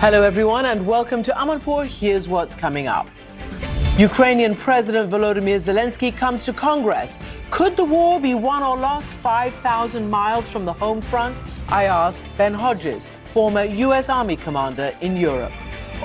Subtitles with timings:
[0.00, 1.84] Hello, everyone, and welcome to Amanpour.
[1.84, 3.06] Here's what's coming up.
[3.98, 7.18] Ukrainian President Volodymyr Zelensky comes to Congress.
[7.50, 11.38] Could the war be won or lost 5,000 miles from the home front?
[11.68, 14.08] I asked Ben Hodges, former U.S.
[14.08, 15.52] Army commander in Europe.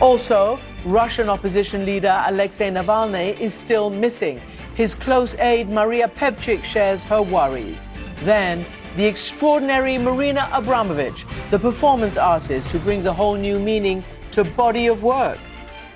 [0.02, 4.42] Also, Russian opposition leader Alexei Navalny is still missing.
[4.76, 7.88] His close aide Maria Pevchikh shares her worries.
[8.24, 14.44] Then, the extraordinary Marina Abramovic, the performance artist who brings a whole new meaning to
[14.44, 15.38] body of work.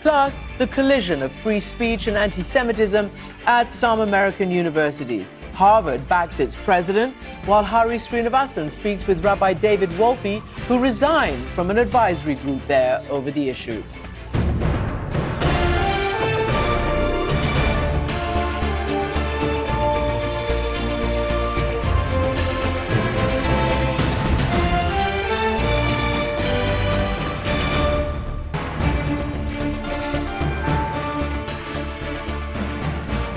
[0.02, 3.09] Plus, the collision of free speech and anti Semitism
[3.45, 5.33] at some American universities.
[5.53, 7.14] Harvard backs its president,
[7.45, 13.03] while Hari Srinivasan speaks with Rabbi David Wolpe, who resigned from an advisory group there
[13.09, 13.83] over the issue.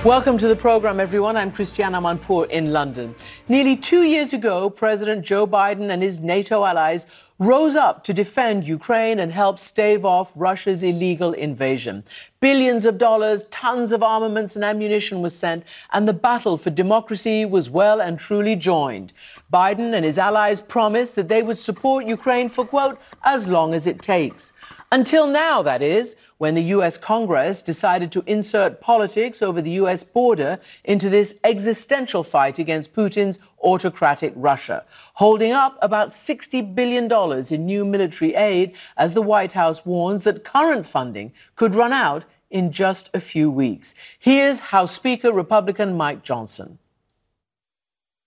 [0.05, 1.37] Welcome to the program, everyone.
[1.37, 3.15] I'm Christiane Amanpour in London.
[3.49, 7.07] Nearly two years ago, President Joe Biden and his NATO allies
[7.39, 12.03] rose up to defend Ukraine and help stave off Russia's illegal invasion.
[12.41, 17.45] Billions of dollars, tons of armaments and ammunition was sent, and the battle for democracy
[17.45, 19.13] was well and truly joined.
[19.53, 23.87] Biden and his allies promised that they would support Ukraine for, quote, as long as
[23.87, 24.53] it takes.
[24.93, 30.05] Until now, that is, when the US Congress decided to insert politics over the US
[30.05, 37.11] border into this existential fight against Putin's autocratic Russia, holding up about $60 billion
[37.51, 42.27] in new military aid as the White House warns that current funding could run out
[42.51, 43.95] in just a few weeks.
[44.19, 46.79] Here's House Speaker Republican Mike Johnson.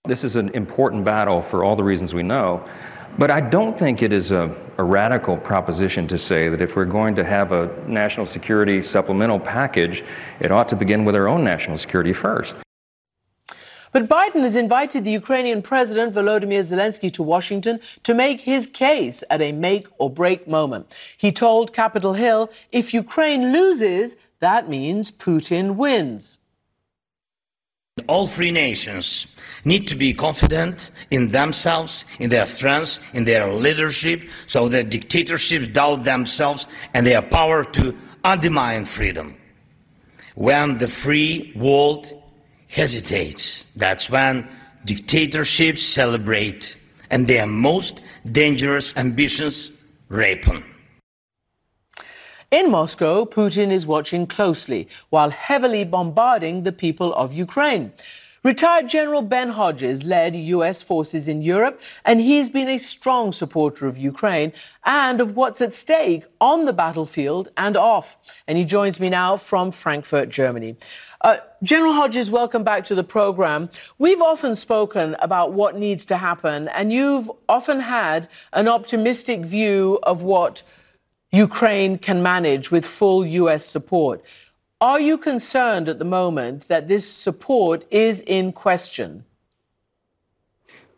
[0.06, 2.66] This is an important battle for all the reasons we know.
[3.18, 6.84] But I don't think it is a, a, radical proposition to say that if we're
[6.84, 10.04] going to have a national security supplemental package,
[10.42, 12.58] it ought to begin with our own national security first.
[13.94, 19.24] But Biden has invited the Ukrainian President Volodymyr Zelensky to Washington to make his case
[19.30, 20.94] at a make or break moment.
[21.18, 26.40] He told Capitol Hill if Ukraine loses, that means Putin wins.
[28.10, 29.26] All free nations
[29.64, 35.70] need to be confident in themselves, in their strength, in their leadership, so that dictatorships
[35.70, 39.38] doubt themselves and their power to undermine freedom.
[40.36, 42.22] When the free world
[42.68, 44.46] hesitates, that's when
[44.84, 46.76] dictatorships celebrate
[47.10, 49.72] and their most dangerous ambitions
[50.10, 50.66] ripen.
[52.52, 57.92] In Moscow, Putin is watching closely while heavily bombarding the people of Ukraine.
[58.44, 60.84] Retired General Ben Hodges led U.S.
[60.84, 64.54] forces in Europe, and he's been a strong supporter of Ukraine
[64.86, 68.20] and of what's at stake on the battlefield and off.
[68.48, 70.76] And he joins me now from Frankfurt, Germany.
[71.22, 73.72] Uh, General Hodges, welcome back to the program.
[73.98, 79.98] We've often spoken about what needs to happen, and you've often had an optimistic view
[80.04, 80.62] of what
[81.36, 83.66] Ukraine can manage with full U.S.
[83.66, 84.24] support.
[84.80, 89.26] Are you concerned at the moment that this support is in question?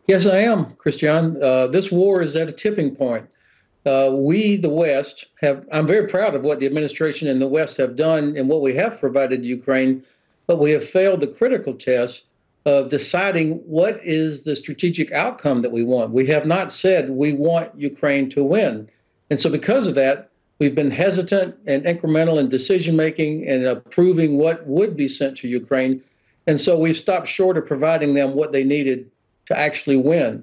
[0.06, 1.42] Yes, I am, Christiane.
[1.42, 3.26] Uh, this war is at a tipping point.
[3.84, 7.76] Uh, we, the West, have, I'm very proud of what the administration and the West
[7.78, 10.04] have done and what we have provided to Ukraine,
[10.46, 12.24] but we have failed the critical test
[12.64, 16.10] of deciding what is the strategic outcome that we want.
[16.12, 18.88] We have not said we want Ukraine to win.
[19.30, 24.38] And so, because of that, we've been hesitant and incremental in decision making and approving
[24.38, 26.02] what would be sent to Ukraine.
[26.46, 29.10] And so, we've stopped short of providing them what they needed
[29.46, 30.42] to actually win.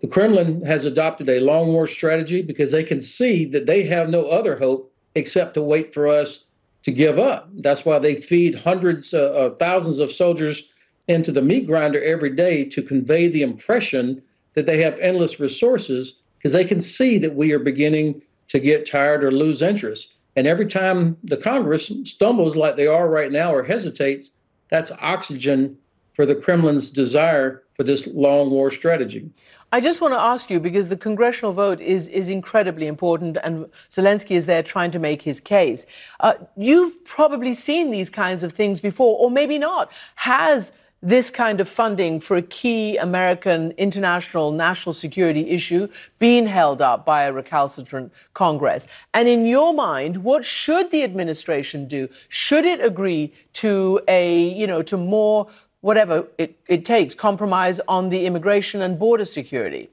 [0.00, 4.08] the Kremlin has adopted a long war strategy because they can see that they have
[4.08, 6.44] no other hope except to wait for us
[6.82, 7.48] to give up.
[7.54, 10.68] That's why they feed hundreds uh, of thousands of soldiers
[11.08, 14.22] into the meat grinder every day to convey the impression
[14.54, 16.14] that they have endless resources
[16.46, 20.14] because they can see that we are beginning to get tired or lose interest.
[20.36, 24.30] And every time the Congress stumbles like they are right now or hesitates,
[24.70, 25.76] that's oxygen
[26.14, 29.28] for the Kremlin's desire for this long war strategy.
[29.72, 33.64] I just want to ask you because the congressional vote is is incredibly important, and
[33.90, 35.84] Zelensky is there trying to make his case.
[36.20, 39.90] Uh, you've probably seen these kinds of things before, or maybe not.
[40.14, 45.88] Has this kind of funding for a key American international national security issue
[46.18, 48.88] being held up by a recalcitrant Congress?
[49.14, 52.08] And in your mind, what should the administration do?
[52.28, 55.48] Should it agree to a, you know, to more
[55.80, 59.88] whatever it, it takes, compromise on the immigration and border security?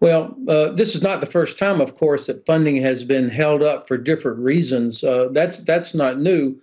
[0.00, 3.62] Well, uh, this is not the first time, of course, that funding has been held
[3.62, 5.04] up for different reasons.
[5.04, 6.56] Uh, that's that's not new.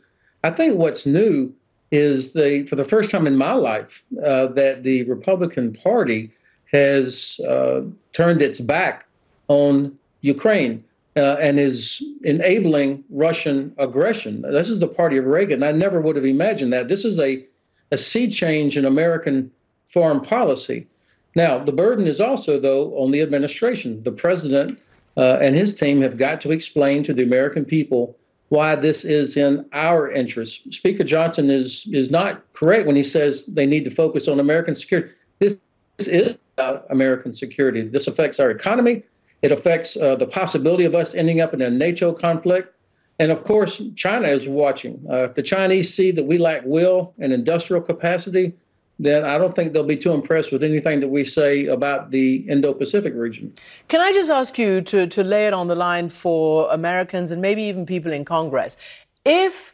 [0.44, 1.54] I think what's new
[1.91, 6.31] is the for the first time in my life uh, that the Republican Party
[6.71, 7.81] has uh,
[8.13, 9.06] turned its back
[9.47, 10.83] on Ukraine
[11.15, 14.41] uh, and is enabling Russian aggression.
[14.41, 15.63] This is the party of Reagan.
[15.63, 16.88] I never would have imagined that.
[16.88, 17.44] This is a,
[17.91, 19.51] a sea change in American
[19.88, 20.88] foreign policy.
[21.36, 24.03] Now, the burden is also, though, on the administration.
[24.03, 24.80] The president
[25.18, 28.15] uh, and his team have got to explain to the American people
[28.50, 30.72] why this is in our interest.
[30.74, 34.75] Speaker Johnson is is not correct when he says they need to focus on American
[34.75, 35.10] security.
[35.40, 35.60] This,
[35.98, 37.88] this is about American security.
[37.88, 39.04] This affects our economy.
[39.42, 42.75] It affects uh, the possibility of us ending up in a NATO conflict.
[43.19, 45.06] And of course, China is watching.
[45.10, 48.54] Uh, if the Chinese see that we lack will and industrial capacity,
[49.00, 52.46] then I don't think they'll be too impressed with anything that we say about the
[52.50, 53.54] Indo Pacific region.
[53.88, 57.42] Can I just ask you to, to lay it on the line for Americans and
[57.42, 58.78] maybe even people in Congress?
[59.25, 59.74] If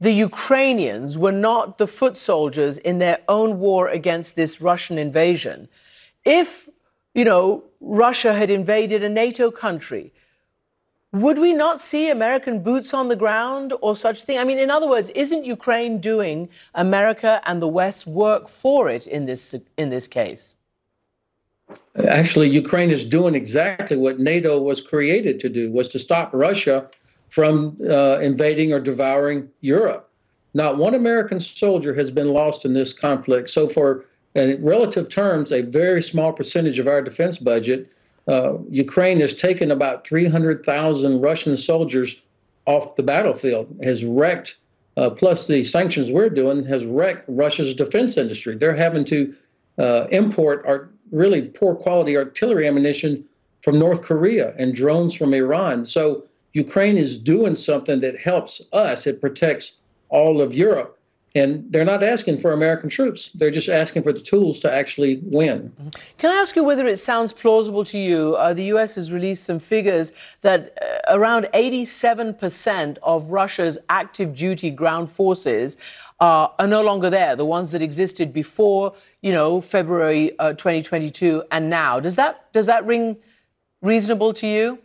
[0.00, 5.68] the Ukrainians were not the foot soldiers in their own war against this Russian invasion,
[6.24, 6.68] if,
[7.14, 10.12] you know, Russia had invaded a NATO country,
[11.22, 14.38] would we not see American boots on the ground or such thing?
[14.38, 19.06] I mean, in other words, isn't Ukraine doing America and the West work for it
[19.06, 20.56] in this in this case?
[22.06, 26.88] Actually, Ukraine is doing exactly what NATO was created to do: was to stop Russia
[27.28, 30.08] from uh, invading or devouring Europe.
[30.54, 33.50] Not one American soldier has been lost in this conflict.
[33.50, 37.90] So, for in relative terms, a very small percentage of our defense budget
[38.28, 42.20] uh, Ukraine has taken about 300,000 Russian soldiers
[42.66, 44.56] off the battlefield, has wrecked,
[44.98, 48.56] uh, plus the sanctions we're doing, has wrecked Russia's defense industry.
[48.56, 49.34] They're having to
[49.78, 53.24] uh, import our really poor quality artillery ammunition
[53.62, 55.84] from North Korea and drones from Iran.
[55.84, 59.06] So Ukraine is doing something that helps us.
[59.06, 59.72] It protects
[60.10, 60.97] all of Europe.
[61.38, 63.30] And they're not asking for American troops.
[63.30, 65.72] They're just asking for the tools to actually win.
[66.18, 68.34] Can I ask you whether it sounds plausible to you?
[68.36, 68.96] Uh, the U.S.
[68.96, 75.76] has released some figures that uh, around 87% of Russia's active duty ground forces
[76.18, 81.44] uh, are no longer there, the ones that existed before, you know, February uh, 2022
[81.52, 82.00] and now.
[82.00, 83.16] Does that, does that ring
[83.80, 84.80] reasonable to you?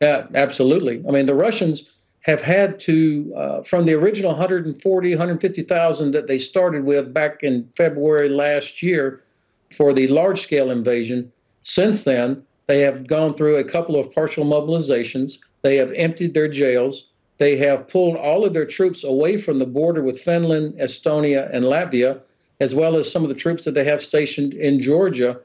[0.00, 1.04] Yeah, absolutely.
[1.06, 6.38] I mean, the Russians have had to, uh, from the original 140, 150,000 that they
[6.38, 9.22] started with back in February last year
[9.70, 11.30] for the large scale invasion,
[11.62, 15.38] since then, they have gone through a couple of partial mobilizations.
[15.62, 17.06] They have emptied their jails.
[17.38, 21.64] They have pulled all of their troops away from the border with Finland, Estonia, and
[21.64, 22.20] Latvia,
[22.60, 25.38] as well as some of the troops that they have stationed in Georgia,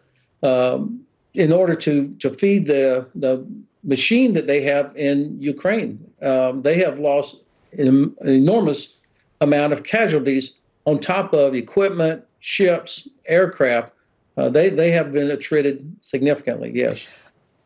[0.43, 1.01] um,
[1.33, 3.43] in order to to feed the the
[3.87, 5.97] machine that they have in Ukraine.
[6.21, 7.37] Um, they have lost
[7.71, 7.87] an,
[8.19, 8.93] an enormous
[9.41, 10.53] amount of casualties
[10.85, 13.93] on top of equipment, ships, aircraft.
[14.35, 17.07] Uh, they, they have been attrited significantly, yes.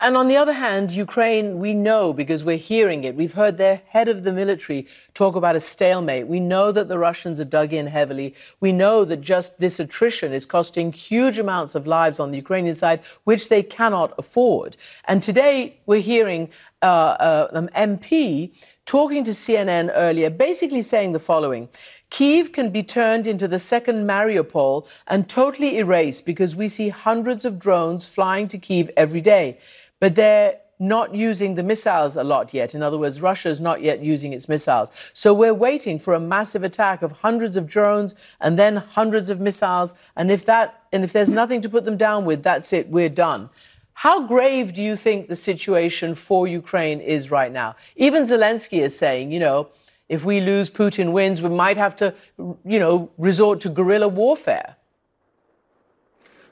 [0.04, 3.14] And on the other hand, Ukraine, we know because we're hearing it.
[3.14, 6.26] We've heard their head of the military talk about a stalemate.
[6.26, 8.34] We know that the Russians are dug in heavily.
[8.60, 12.74] We know that just this attrition is costing huge amounts of lives on the Ukrainian
[12.74, 14.76] side, which they cannot afford.
[15.06, 16.50] And today we're hearing
[16.82, 16.86] uh,
[17.20, 18.56] uh, an MP
[18.86, 21.70] talking to CNN earlier, basically saying the following.
[22.10, 27.46] Kiev can be turned into the second Mariupol and totally erased because we see hundreds
[27.46, 29.58] of drones flying to Kiev every day.
[30.02, 32.74] But they're not using the missiles a lot yet.
[32.74, 34.92] In other words, Russia is not yet using its missiles.
[35.14, 39.40] So we're waiting for a massive attack of hundreds of drones and then hundreds of
[39.40, 39.94] missiles.
[40.18, 43.10] And if that and if there's nothing to put them down with, that's it, we're
[43.10, 43.50] done.
[43.94, 47.76] How grave do you think the situation for Ukraine is right now?
[47.96, 49.70] Even Zelensky is saying, you know,
[50.10, 52.16] if we lose, Putin wins, we might have to,
[52.66, 54.76] you know, resort to guerrilla warfare.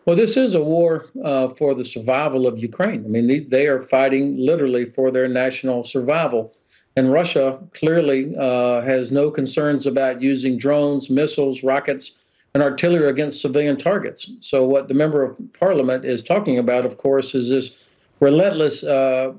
[0.09, 3.05] Well, this is a war uh, for the survival of Ukraine.
[3.05, 6.51] I mean, they, they, are fighting literally for their national survival.
[6.95, 12.17] And Russia clearly uh, has no concerns about using drones, missiles, rockets,
[12.55, 14.31] and artillery against civilian targets.
[14.39, 17.77] So, what the member of parliament is talking about, of course, is this
[18.19, 19.33] relentless uh,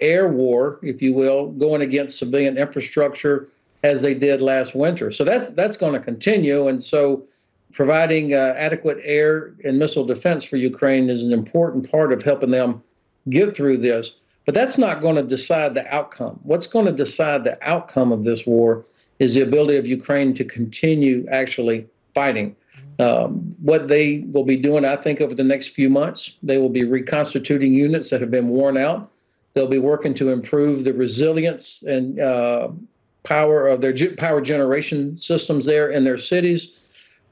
[0.00, 3.48] air war, if you will, going against civilian infrastructure
[3.82, 5.10] as they did last winter.
[5.10, 6.66] So, that's, that's going to continue.
[6.68, 7.26] And so,
[7.74, 12.52] providing uh, adequate air and missile defense for Ukraine is an important part of helping
[12.52, 12.82] them
[13.28, 14.16] get through this.
[14.46, 16.38] But that's not going to decide the outcome.
[16.42, 18.84] What's going to decide the outcome of this war
[19.18, 22.54] is the ability of Ukraine to continue actually fighting.
[22.98, 26.68] Um, what they will be doing, I think, over the next few months, they will
[26.68, 29.10] be reconstituting units that have been worn out.
[29.54, 32.68] They'll be working to improve the resilience and uh,
[33.24, 36.72] power of their power generation systems there in their cities.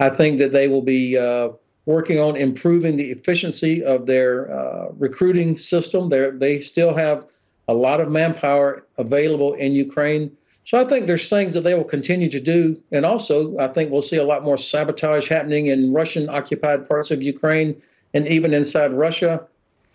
[0.02, 1.50] I think that they will be uh,
[1.86, 6.08] working on improving the efficiency of their uh, recruiting system.
[6.08, 7.24] they they still have
[7.68, 10.36] a lot of manpower available in Ukraine.
[10.64, 12.82] So I think there's things that they will continue to do.
[12.90, 17.12] And also, I think we'll see a lot more sabotage happening in Russian occupied parts
[17.12, 17.80] of Ukraine
[18.12, 19.46] and even inside Russia,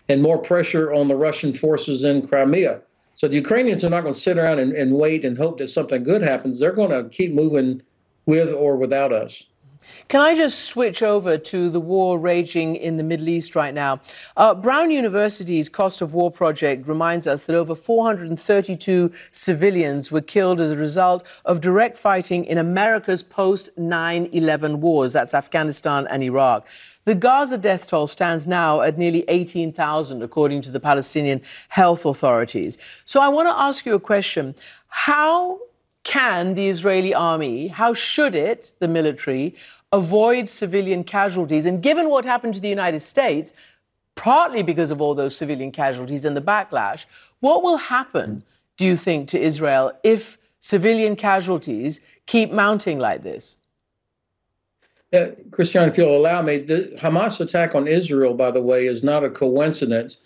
[0.08, 2.80] and more pressure on the Russian forces in Crimea.
[3.14, 5.68] So the Ukrainians are not going to sit around and, and wait and hope that
[5.68, 6.58] something good happens.
[6.58, 7.82] They're going to keep moving
[8.24, 9.44] with or without us.
[10.08, 14.00] Can I just switch over to the war raging in the Middle East right now?
[14.36, 20.60] Uh, Brown University's Cost of War project reminds us that over 432 civilians were killed
[20.60, 25.12] as a result of direct fighting in America's post 9 11 wars.
[25.12, 26.66] That's Afghanistan and Iraq.
[27.04, 32.76] The Gaza death toll stands now at nearly 18,000, according to the Palestinian health authorities.
[33.06, 34.54] So I want to ask you a question.
[34.88, 35.58] How
[36.08, 39.54] can the Israeli army, how should it, the military,
[39.92, 41.66] avoid civilian casualties?
[41.66, 43.52] And given what happened to the United States,
[44.14, 47.04] partly because of all those civilian casualties and the backlash,
[47.40, 48.42] what will happen,
[48.78, 53.58] do you think, to Israel if civilian casualties keep mounting like this?
[55.12, 59.04] Uh, Christiane, if you'll allow me, the Hamas attack on Israel, by the way, is
[59.04, 60.16] not a coincidence.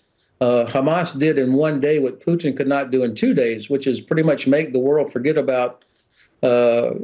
[0.43, 3.87] Uh, Hamas did in one day what Putin could not do in two days, which
[3.87, 5.85] is pretty much make the world forget about.
[6.41, 6.95] Uh,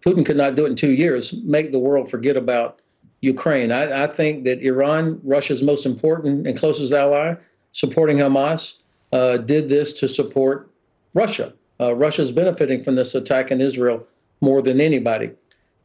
[0.00, 1.34] Putin could not do it in two years.
[1.44, 2.80] Make the world forget about
[3.20, 3.70] Ukraine.
[3.70, 7.34] I, I think that Iran, Russia's most important and closest ally,
[7.72, 8.76] supporting Hamas,
[9.12, 10.70] uh, did this to support
[11.12, 11.52] Russia.
[11.78, 14.06] Uh, Russia's benefiting from this attack in Israel
[14.40, 15.32] more than anybody.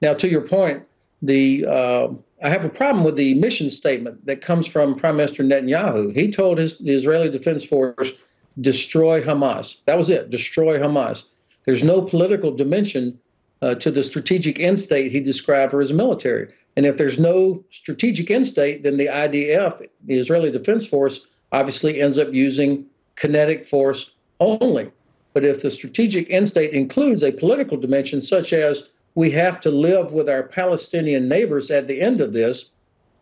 [0.01, 0.83] Now, to your point,
[1.21, 2.07] the uh,
[2.43, 6.15] I have a problem with the mission statement that comes from Prime Minister Netanyahu.
[6.15, 8.13] He told his the Israeli Defense Force
[8.59, 9.77] destroy Hamas.
[9.85, 11.23] That was it, destroy Hamas.
[11.65, 13.19] There's no political dimension
[13.61, 16.51] uh, to the strategic end state he described for his military.
[16.75, 22.01] And if there's no strategic end state, then the IDF, the Israeli Defense Force, obviously
[22.01, 22.85] ends up using
[23.17, 24.91] kinetic force only.
[25.33, 29.69] But if the strategic end state includes a political dimension, such as we have to
[29.69, 32.69] live with our Palestinian neighbors at the end of this.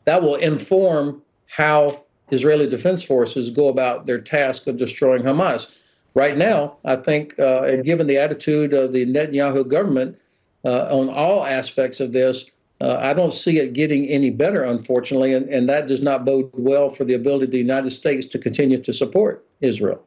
[0.06, 5.68] That will inform how Israeli Defense Forces go about their task of destroying Hamas.
[6.14, 10.18] Right now, I think, uh, and given the attitude of the Netanyahu government
[10.66, 12.46] uh, on all aspects of this,
[12.82, 16.50] uh, I don't see it getting any better, unfortunately, and, and that does not bode
[16.54, 20.02] well for the ability of the United States to continue to support Israel.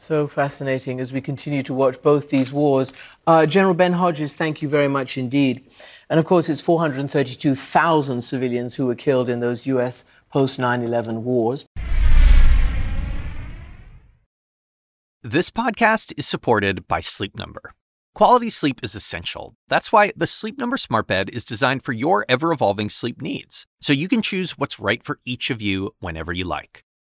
[0.00, 2.92] So fascinating as we continue to watch both these wars.
[3.26, 5.64] Uh, General Ben Hodges, thank you very much indeed.
[6.08, 10.04] And of course, it's 432,000 civilians who were killed in those U.S.
[10.30, 11.66] post 9 11 wars.
[15.24, 17.74] This podcast is supported by Sleep Number.
[18.14, 19.56] Quality sleep is essential.
[19.68, 23.66] That's why the Sleep Number Smart Bed is designed for your ever evolving sleep needs,
[23.82, 26.84] so you can choose what's right for each of you whenever you like.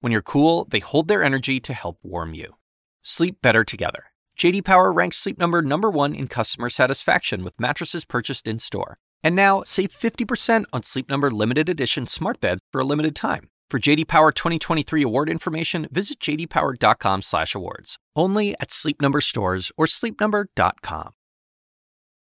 [0.00, 2.56] When you're cool, they hold their energy to help warm you.
[3.02, 4.04] Sleep better together.
[4.38, 8.96] JD Power ranks Sleep Number number 1 in customer satisfaction with mattresses purchased in-store.
[9.22, 13.50] And now, save 50% on Sleep Number limited edition smart beds for a limited time.
[13.70, 17.98] For JD Power 2023 award information, visit jdpower.com/awards.
[18.16, 21.12] Only at Sleep Number stores or sleepnumber.com.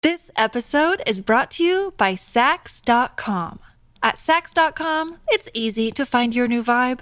[0.04, 3.60] This episode is brought to you by Saks.com.
[4.04, 7.02] At Saks.com, it's easy to find your new vibe.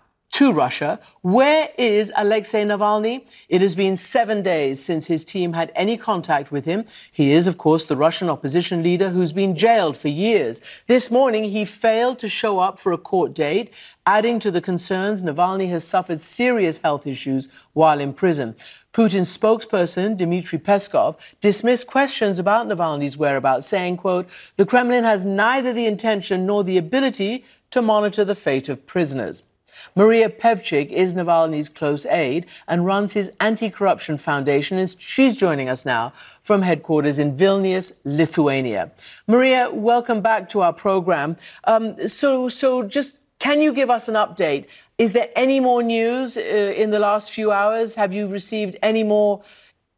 [0.41, 0.99] to Russia.
[1.21, 3.27] Where is Alexei Navalny?
[3.47, 6.85] It has been seven days since his team had any contact with him.
[7.11, 10.59] He is, of course, the Russian opposition leader who's been jailed for years.
[10.87, 13.69] This morning, he failed to show up for a court date,
[14.07, 18.55] adding to the concerns Navalny has suffered serious health issues while in prison.
[18.93, 25.71] Putin's spokesperson, Dmitry Peskov, dismissed questions about Navalny's whereabouts, saying, quote, the Kremlin has neither
[25.71, 29.43] the intention nor the ability to monitor the fate of prisoners.
[29.95, 34.77] Maria Pevchikh is Navalny's close aide and runs his anti-corruption foundation.
[34.77, 38.91] And she's joining us now from headquarters in Vilnius, Lithuania.
[39.27, 41.35] Maria, welcome back to our program.
[41.65, 44.67] Um, so, so just can you give us an update?
[44.97, 47.95] Is there any more news uh, in the last few hours?
[47.95, 49.41] Have you received any more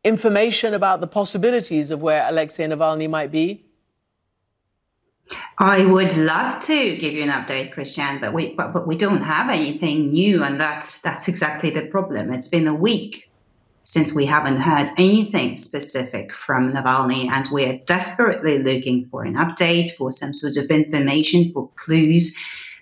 [0.06, 3.66] information about the possibilities of where Alexei Navalny might be?
[5.60, 9.22] I would love to give you an update, Christiane, but we but, but we don't
[9.22, 12.34] have anything new, and that's that's exactly the problem.
[12.34, 13.30] It's been a week
[13.86, 19.92] since we haven't heard anything specific from Navalny, and we're desperately looking for an update,
[19.92, 22.36] for some sort of information, for clues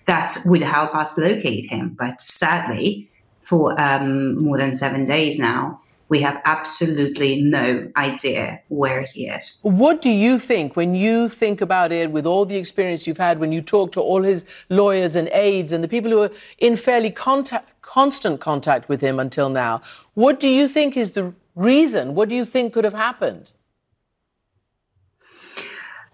[0.06, 1.96] that would help us locate him.
[1.98, 3.08] But sadly,
[3.40, 5.80] for um, more than seven days now,
[6.12, 9.58] we have absolutely no idea where he is.
[9.62, 13.38] What do you think when you think about it with all the experience you've had,
[13.38, 16.76] when you talk to all his lawyers and aides and the people who are in
[16.76, 19.80] fairly contact, constant contact with him until now?
[20.12, 22.14] What do you think is the reason?
[22.14, 23.52] What do you think could have happened?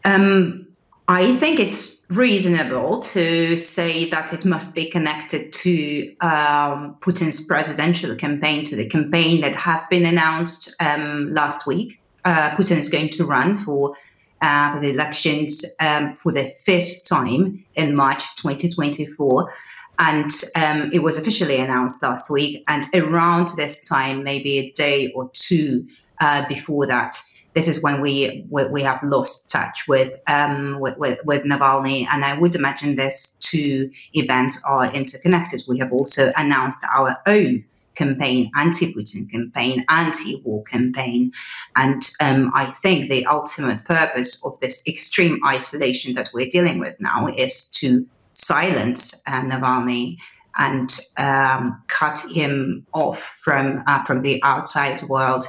[0.04, 0.67] Um,
[1.10, 8.14] I think it's reasonable to say that it must be connected to um, Putin's presidential
[8.14, 11.98] campaign, to the campaign that has been announced um, last week.
[12.26, 13.96] Uh, Putin is going to run for,
[14.42, 19.54] uh, for the elections um, for the fifth time in March 2024.
[19.98, 22.64] And um, it was officially announced last week.
[22.68, 25.88] And around this time, maybe a day or two
[26.20, 27.16] uh, before that,
[27.58, 32.06] this is when we we, we have lost touch with, um, with, with, with Navalny,
[32.08, 35.64] and I would imagine these two events are interconnected.
[35.66, 37.64] We have also announced our own
[37.96, 41.32] campaign, anti-Putin campaign, anti-war campaign,
[41.74, 46.94] and um, I think the ultimate purpose of this extreme isolation that we're dealing with
[47.00, 50.16] now is to silence uh, Navalny
[50.58, 55.44] and um, cut him off from uh, from the outside world.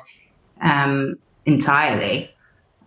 [0.61, 2.33] Um, entirely.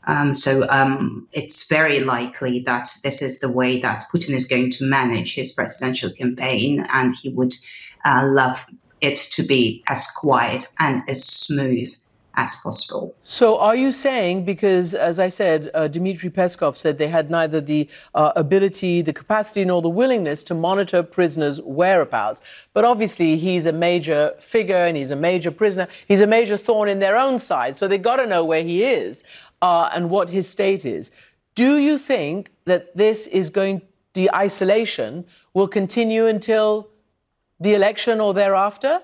[0.06, 4.70] Um, so um, it's very likely that this is the way that Putin is going
[4.72, 7.54] to manage his presidential campaign, and he would
[8.04, 8.66] uh, love
[9.00, 11.88] it to be as quiet and as smooth
[12.34, 13.14] as possible.
[13.22, 17.60] So, are you saying, because as I said, uh, Dmitry Peskov said they had neither
[17.60, 22.68] the uh, ability, the capacity, nor the willingness to monitor prisoners' whereabouts?
[22.72, 25.88] But obviously, he's a major figure and he's a major prisoner.
[26.08, 27.76] He's a major thorn in their own side.
[27.76, 29.24] So, they've got to know where he is
[29.60, 31.10] uh, and what his state is.
[31.54, 33.82] Do you think that this is going,
[34.14, 36.88] the isolation will continue until
[37.60, 39.02] the election or thereafter?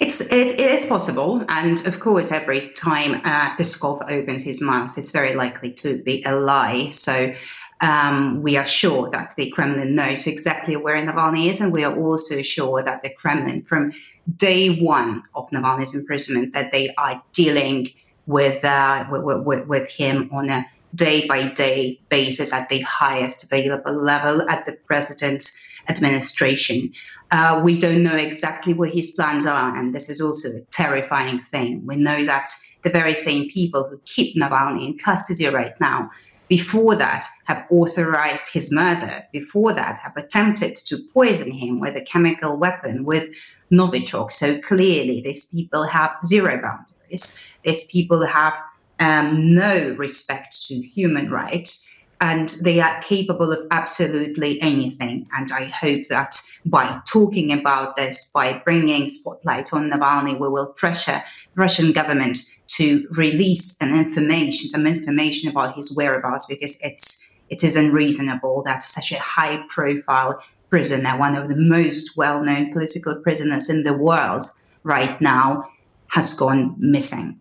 [0.00, 4.96] It's it, it is possible, and of course, every time uh, Peskov opens his mouth,
[4.96, 6.90] it's very likely to be a lie.
[6.90, 7.34] So.
[7.82, 11.96] Um, we are sure that the Kremlin knows exactly where Navalny is, and we are
[11.96, 13.94] also sure that the Kremlin, from
[14.36, 17.88] day one of Navalny's imprisonment, that they are dealing
[18.26, 23.44] with uh, with, with, with him on a day by day basis at the highest
[23.44, 25.58] available level at the president's
[25.88, 26.92] administration.
[27.30, 31.40] Uh, we don't know exactly what his plans are, and this is also a terrifying
[31.42, 31.80] thing.
[31.86, 32.48] We know that
[32.82, 36.10] the very same people who keep Navalny in custody right now,
[36.48, 42.00] before that, have authorized his murder, before that, have attempted to poison him with a
[42.00, 43.28] chemical weapon, with
[43.70, 44.32] Novichok.
[44.32, 47.38] So clearly, these people have zero boundaries.
[47.62, 48.60] These people have
[48.98, 51.86] um, no respect to human rights.
[52.20, 55.26] and they are capable of absolutely anything.
[55.36, 60.66] And I hope that by talking about this, by bringing spotlight on Navalny, we will
[60.66, 61.22] pressure
[61.54, 67.74] Russian government to release an information, some information about his whereabouts, because it's it is
[67.76, 73.68] unreasonable that such a high profile prisoner, one of the most well known political prisoners
[73.68, 74.44] in the world
[74.84, 75.68] right now,
[76.08, 77.40] has gone missing.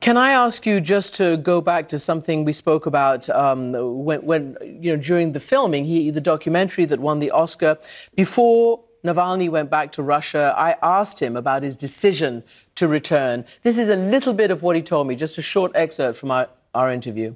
[0.00, 3.72] Can I ask you just to go back to something we spoke about um,
[4.04, 7.78] when, when, you know, during the filming, he, the documentary that won the Oscar,
[8.14, 12.44] before Navalny went back to Russia, I asked him about his decision
[12.76, 13.44] to return.
[13.62, 16.30] This is a little bit of what he told me, just a short excerpt from
[16.30, 17.34] our, our interview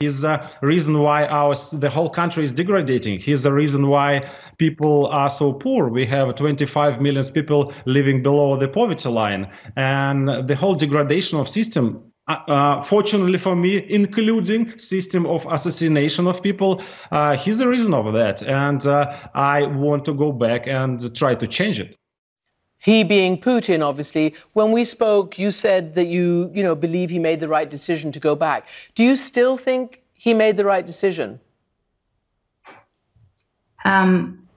[0.00, 3.20] is the reason why our the whole country is degrading.
[3.20, 4.22] He's the reason why
[4.56, 5.88] people are so poor.
[5.88, 11.48] We have 25 million people living below the poverty line, and the whole degradation of
[11.48, 12.02] system.
[12.28, 17.92] Uh, uh fortunately for me, including system of assassination of people, uh, he's the reason
[17.92, 21.99] of that, and uh, I want to go back and try to change it.
[22.80, 24.34] He being Putin, obviously.
[24.54, 28.10] When we spoke, you said that you, you know, believe he made the right decision
[28.12, 28.66] to go back.
[28.94, 31.40] Do you still think he made the right decision?
[33.84, 34.48] Um,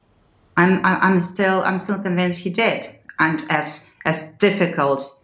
[0.55, 2.87] I'm, I'm still, I'm still convinced he did.
[3.19, 5.19] And as as difficult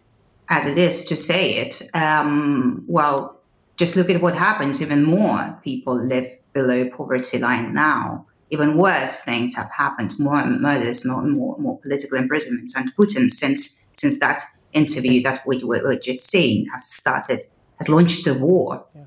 [0.48, 3.40] as it is to say it, um, well,
[3.76, 4.82] just look at what happens.
[4.82, 11.06] Even more people live below poverty line now even worse things have happened, more murders,
[11.06, 12.76] more, more, more political imprisonments.
[12.76, 14.40] And Putin, since since that
[14.72, 17.44] interview that we were just seeing, has started,
[17.78, 19.04] has launched a war, yeah.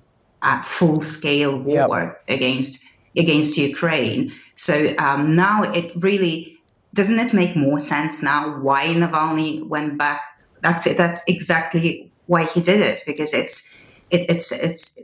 [0.59, 2.23] a full scale war yep.
[2.27, 2.85] against
[3.17, 4.33] against Ukraine.
[4.55, 6.57] So um, now it really
[6.93, 10.21] doesn't it make more sense now why Navalny went back?
[10.61, 10.95] That's it.
[10.97, 13.73] That's exactly why he did it because it's
[14.09, 15.01] it, it's it's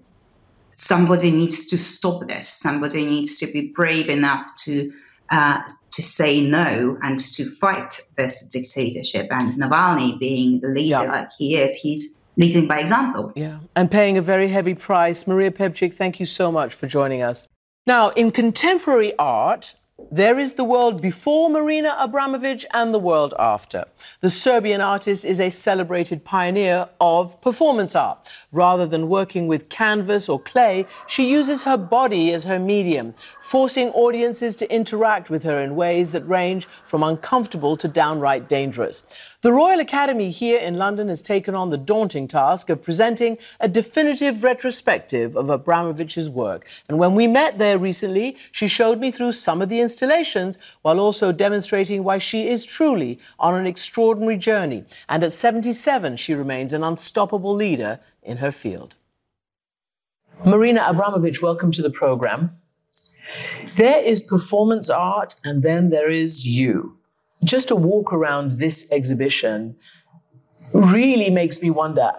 [0.79, 2.47] somebody needs to stop this.
[2.47, 4.91] Somebody needs to be brave enough to
[5.29, 5.61] uh,
[5.91, 9.27] to say no and to fight this dictatorship.
[9.29, 11.11] And Navalny, being the leader yeah.
[11.11, 13.31] like he is, he's leading by example.
[13.35, 15.27] Yeah, and paying a very heavy price.
[15.27, 17.47] Maria Pevchikh, thank you so much for joining us.
[17.85, 19.75] Now, in contemporary art,
[20.11, 23.85] there is the world before Marina Abramovic and the world after.
[24.21, 28.29] The Serbian artist is a celebrated pioneer of performance art.
[28.51, 33.89] Rather than working with canvas or clay, she uses her body as her medium, forcing
[33.89, 39.03] audiences to interact with her in ways that range from uncomfortable to downright dangerous.
[39.41, 43.69] The Royal Academy here in London has taken on the daunting task of presenting a
[43.69, 46.67] definitive retrospective of Abramovic's work.
[46.89, 50.99] And when we met there recently, she showed me through some of the installations while
[50.99, 54.83] also demonstrating why she is truly on an extraordinary journey.
[55.07, 58.97] And at 77, she remains an unstoppable leader in her field.
[60.45, 62.57] Marina Abramovic, welcome to the program.
[63.77, 66.98] There is performance art, and then there is you
[67.43, 69.75] just a walk around this exhibition
[70.73, 72.11] really makes me wonder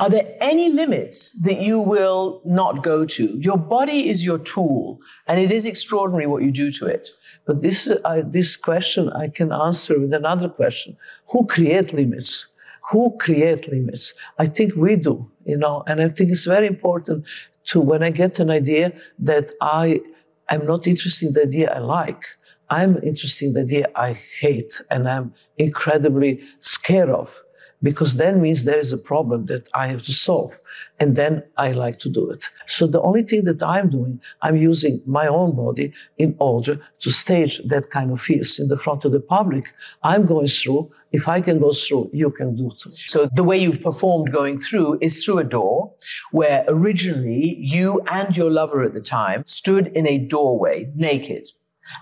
[0.00, 3.36] are there any limits that you will not go to?
[3.38, 7.08] Your body is your tool, and it is extraordinary what you do to it.
[7.46, 10.96] But this, uh, this question I can answer with another question
[11.32, 12.46] Who create limits?
[12.92, 14.14] Who create limits?
[14.38, 17.24] I think we do, you know, and I think it's very important
[17.66, 20.00] to, when I get an idea that I
[20.48, 22.24] am not interested in the idea I like,
[22.70, 27.34] I'm interested in the idea I hate and I'm incredibly scared of
[27.82, 30.52] because then means there is a problem that I have to solve.
[31.00, 32.44] And then I like to do it.
[32.66, 37.10] So the only thing that I'm doing, I'm using my own body in order to
[37.10, 39.72] stage that kind of fears in the front of the public.
[40.02, 40.90] I'm going through.
[41.10, 42.90] If I can go through, you can do too.
[43.06, 45.92] So the way you've performed going through is through a door
[46.32, 51.48] where originally you and your lover at the time stood in a doorway naked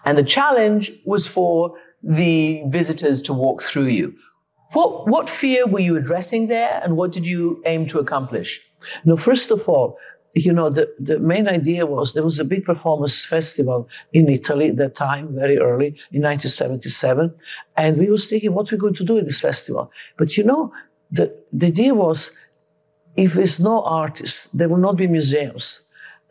[0.05, 4.14] and the challenge was for the visitors to walk through you.
[4.72, 8.61] What, what fear were you addressing there, and what did you aim to accomplish?
[9.05, 9.99] No, first of all,
[10.35, 14.68] you know, the, the main idea was there was a big performance festival in Italy
[14.68, 17.33] at that time, very early in 1977.
[17.77, 19.90] And we was thinking what we're going to do at this festival.
[20.18, 20.75] But you know,
[21.11, 22.33] the, the idea was
[23.16, 25.81] if there's no artists, there will not be museums.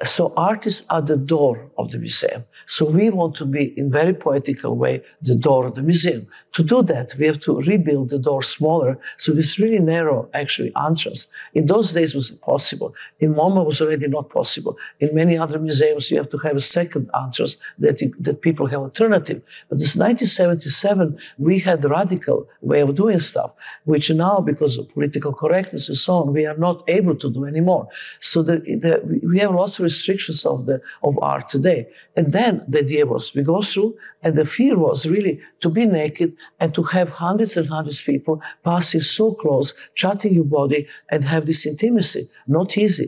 [0.04, 2.44] So artists are the door of the museum.
[2.67, 6.28] So we want to be, in very poetical way, the door of the museum.
[6.56, 8.98] To do that, we have to rebuild the door smaller.
[9.18, 11.28] So this really narrow, actually, entrance.
[11.54, 12.96] In those days was impossible.
[13.20, 14.78] In MoMA was already not possible.
[15.02, 18.68] In many other museums, you have to have a second entrance that, you, that people
[18.68, 19.41] have alternative.
[19.68, 23.52] But this 1977, we had radical way of doing stuff,
[23.84, 27.44] which now, because of political correctness and so on, we are not able to do
[27.44, 27.89] anymore.
[28.22, 31.89] So the, the, we have lots of restrictions of the of art today.
[32.15, 35.86] And then the idea was we go through, and the fear was really to be
[35.86, 40.88] naked and to have hundreds and hundreds of people passing so close, chatting your body,
[41.12, 42.30] and have this intimacy.
[42.48, 43.08] Not easy.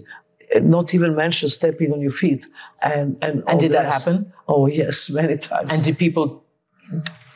[0.61, 2.47] Not even mention stepping on your feet.
[2.81, 4.05] And and, and did that rest.
[4.05, 4.31] happen?
[4.47, 5.67] Oh yes, many times.
[5.71, 6.25] And did people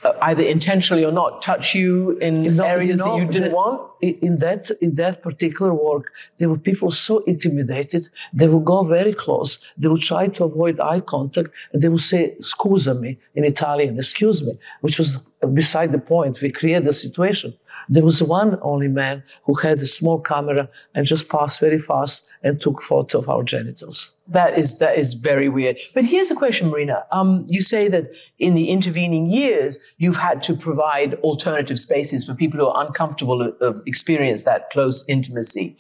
[0.04, 3.32] uh, either intentionally or not touch you in You know- areas you know, that you
[3.36, 3.82] didn't the- want?
[4.08, 6.06] in in that in that particular work,
[6.38, 8.04] there were people so intimidated.
[8.40, 9.50] They would go very close.
[9.82, 13.92] They would try to avoid eye contact, and they would say "scusa me" in Italian,
[14.04, 15.10] "excuse me," which was
[15.48, 16.42] beside the point.
[16.42, 17.54] We created the situation.
[17.90, 22.28] There was one only man who had a small camera and just passed very fast
[22.44, 24.12] and took photo of our genitals.
[24.28, 25.78] That is that is very weird.
[25.94, 27.04] But here's a question, Marina.
[27.12, 32.34] Um, you say that in the intervening years, you've had to provide alternative spaces for
[32.34, 35.78] people who are uncomfortable of, of experience that close intimacy.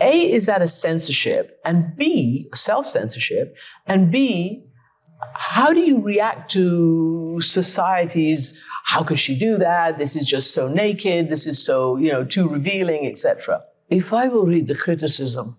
[0.00, 1.60] A, is that a censorship?
[1.64, 3.56] And B, self censorship?
[3.86, 4.64] And B,
[5.34, 9.98] how do you react to society's how could she do that?
[9.98, 13.62] This is just so naked, this is so, you know, too revealing, etc.
[13.88, 15.56] If I will read the criticism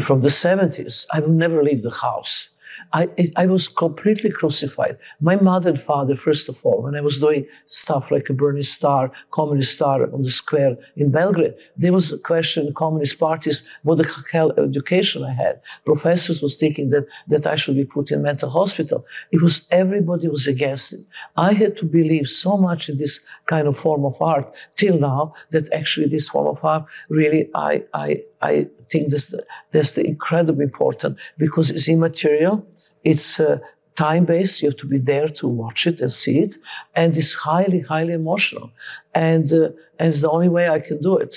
[0.00, 2.48] from the 70s, I will never leave the house.
[2.92, 4.98] I, I was completely crucified.
[5.20, 8.62] My mother and father, first of all, when I was doing stuff like a Bernie
[8.62, 13.66] Star, Communist Star on the square in Belgrade, there was a question in communist parties
[13.82, 15.60] what the hell education I had.
[15.84, 19.06] Professors was thinking that, that I should be put in mental hospital.
[19.30, 21.00] It was everybody was against it.
[21.36, 25.34] I had to believe so much in this kind of form of art till now
[25.50, 29.34] that actually this form of art really I I I think this,
[29.70, 32.66] that's the incredibly important because it's immaterial,
[33.04, 33.58] it's uh,
[33.94, 34.62] time based.
[34.62, 36.56] You have to be there to watch it and see it,
[36.94, 38.70] and it's highly highly emotional,
[39.14, 41.36] and uh, and it's the only way I can do it.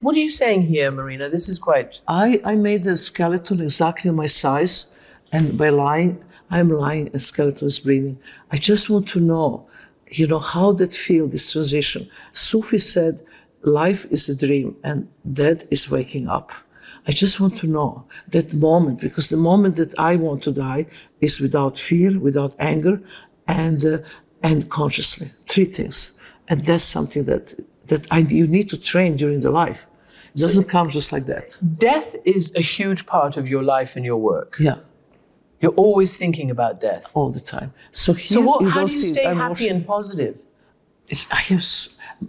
[0.00, 1.28] What are you saying here, Marina?
[1.30, 4.92] This is quite I, I made the skeleton exactly my size,
[5.32, 8.18] and by lying, I'm lying, a skeleton is breathing.
[8.52, 9.66] I just want to know,
[10.10, 12.08] you know, how that feel, this transition.
[12.32, 13.20] Sufi said,
[13.64, 16.52] life is a dream and death is waking up.
[17.06, 20.86] I just want to know that moment, because the moment that I want to die
[21.20, 23.00] is without fear, without anger,
[23.48, 23.98] and, uh,
[24.42, 25.30] and consciously.
[25.48, 26.18] Three things.
[26.48, 27.54] And that's something that,
[27.86, 29.86] that I, you need to train during the life.
[30.34, 31.56] It doesn't come just like that.
[31.78, 34.56] death is a huge part of your life and your work.
[34.58, 34.78] Yeah.
[35.60, 37.10] You're always thinking about death.
[37.14, 37.72] all the time.
[37.92, 40.42] So So what, how don't you stay happy and positive?
[41.30, 41.60] I am,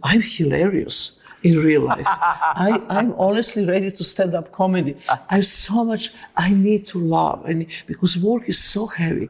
[0.03, 2.07] I'm hilarious in real life.
[2.07, 4.97] I, I'm honestly ready to stand up comedy.
[5.09, 9.29] I have so much I need to laugh, and because work is so heavy.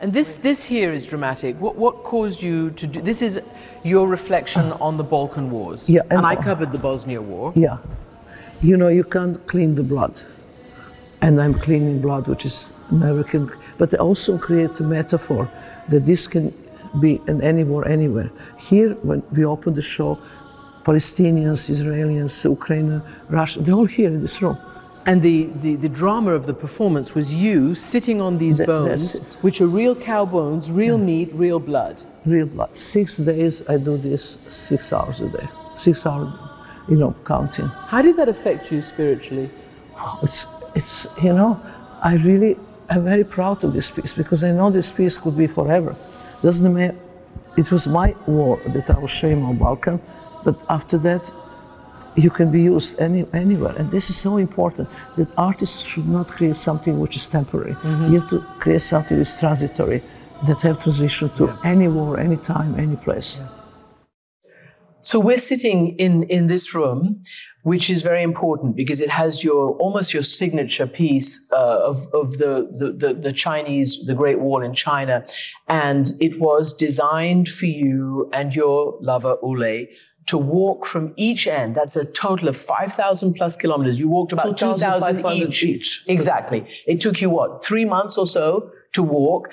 [0.00, 1.56] And this, this here is dramatic.
[1.58, 3.22] What, what caused you to do this?
[3.22, 3.40] Is
[3.82, 5.90] your reflection on the Balkan Wars?
[5.90, 7.52] Yeah, and and- I covered the Bosnia War.
[7.56, 7.78] Yeah,
[8.62, 10.20] you know you can't clean the blood,
[11.22, 13.50] and I'm cleaning blood, which is American.
[13.78, 15.50] But I also create a metaphor
[15.88, 16.52] that this can
[17.00, 18.30] be in any war anywhere.
[18.56, 20.18] Here, when we open the show,
[20.86, 24.56] Palestinians, Israelis, Ukraine, Russia, they're all here in this room.
[25.10, 29.04] And the, the, the drama of the performance was you sitting on these bones,
[29.46, 31.96] which are real cow bones, real meat, real blood.
[32.24, 32.70] real blood.
[32.78, 35.48] Six days I do this six hours a day.
[35.76, 36.32] Six hours,
[36.88, 37.66] you know, counting.
[37.92, 39.48] How did that affect you spiritually?
[39.96, 41.60] Oh, it's it's you know,
[42.02, 42.56] I really
[42.90, 45.94] I'm very proud of this piece because I know this piece could be forever.
[46.42, 46.96] Doesn't matter.
[47.56, 50.00] It was my war that I was showing on Balkan,
[50.46, 51.22] but after that,
[52.24, 53.74] you can be used any, anywhere.
[53.78, 57.76] And this is so important that artists should not create something which is temporary.
[58.10, 60.02] You have to create something which is transitory,
[60.46, 63.40] that have transition to any war, any time, any place.
[65.02, 67.22] So we're sitting in, in this room,
[67.62, 72.38] which is very important because it has your almost your signature piece uh, of, of
[72.38, 75.24] the, the, the, the Chinese, the Great Wall in China.
[75.68, 79.88] And it was designed for you and your lover, Ulay,
[80.26, 81.74] to walk from each end.
[81.76, 83.98] That's a total of 5,000 plus kilometers.
[83.98, 85.62] You walked about 2,000 2,500 each.
[85.62, 86.04] each.
[86.08, 86.66] Exactly.
[86.86, 89.52] It took you what, three months or so to walk?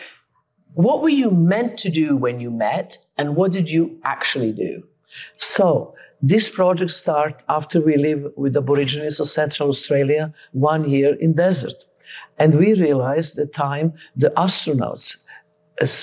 [0.73, 4.83] What were you meant to do when you met, and what did you actually do?
[5.37, 11.33] So this project started after we lived with Aborigines of Central Australia one year in
[11.33, 11.75] desert.
[12.39, 15.22] And we realized the time the astronauts, as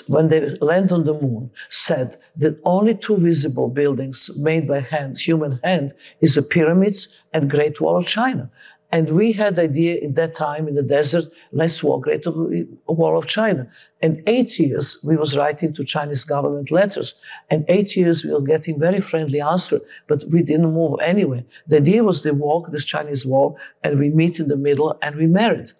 [0.08, 5.18] when they land on the moon, said that only two visible buildings made by hand,
[5.18, 8.50] human hand, is the pyramids and Great Wall of China.
[8.92, 13.26] And we had idea in that time in the desert, let's walk Great Wall of
[13.26, 13.68] China.
[14.02, 17.20] And eight years we was writing to Chinese government letters.
[17.50, 21.44] And eight years we were getting very friendly answer, but we didn't move anywhere.
[21.68, 25.14] The idea was to walk this Chinese wall and we meet in the middle and
[25.14, 25.70] we married.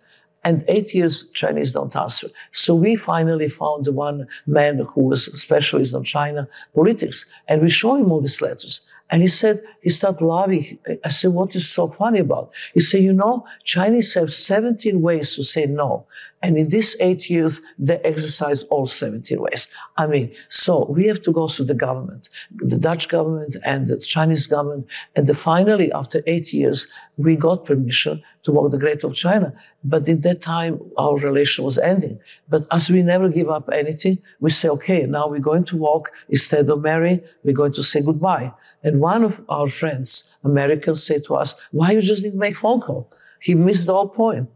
[0.43, 2.29] And eight years, Chinese don't answer.
[2.53, 7.61] So we finally found the one man who was a specialist on China politics, and
[7.61, 8.81] we show him all these letters.
[9.11, 10.79] And he said, he started laughing.
[11.05, 12.51] I said, what is so funny about?
[12.75, 16.07] He said, you know, Chinese have 17 ways to say no.
[16.43, 19.69] And in these eight years, they exercise all 17 ways.
[19.99, 23.99] I mean, so we have to go through the government, the Dutch government and the
[23.99, 24.87] Chinese government.
[25.15, 29.53] And the, finally, after eight years, we got permission to walk the Great of China.
[29.85, 32.19] But in that time, our relation was ending.
[32.49, 36.11] But as we never give up anything, we say, okay, now we're going to walk
[36.31, 38.53] instead of marry, we're going to say goodbye.
[38.83, 42.81] And one of our friends, Americans, said to us, why you just didn't make phone
[42.81, 43.13] call?
[43.41, 44.49] He missed the whole point.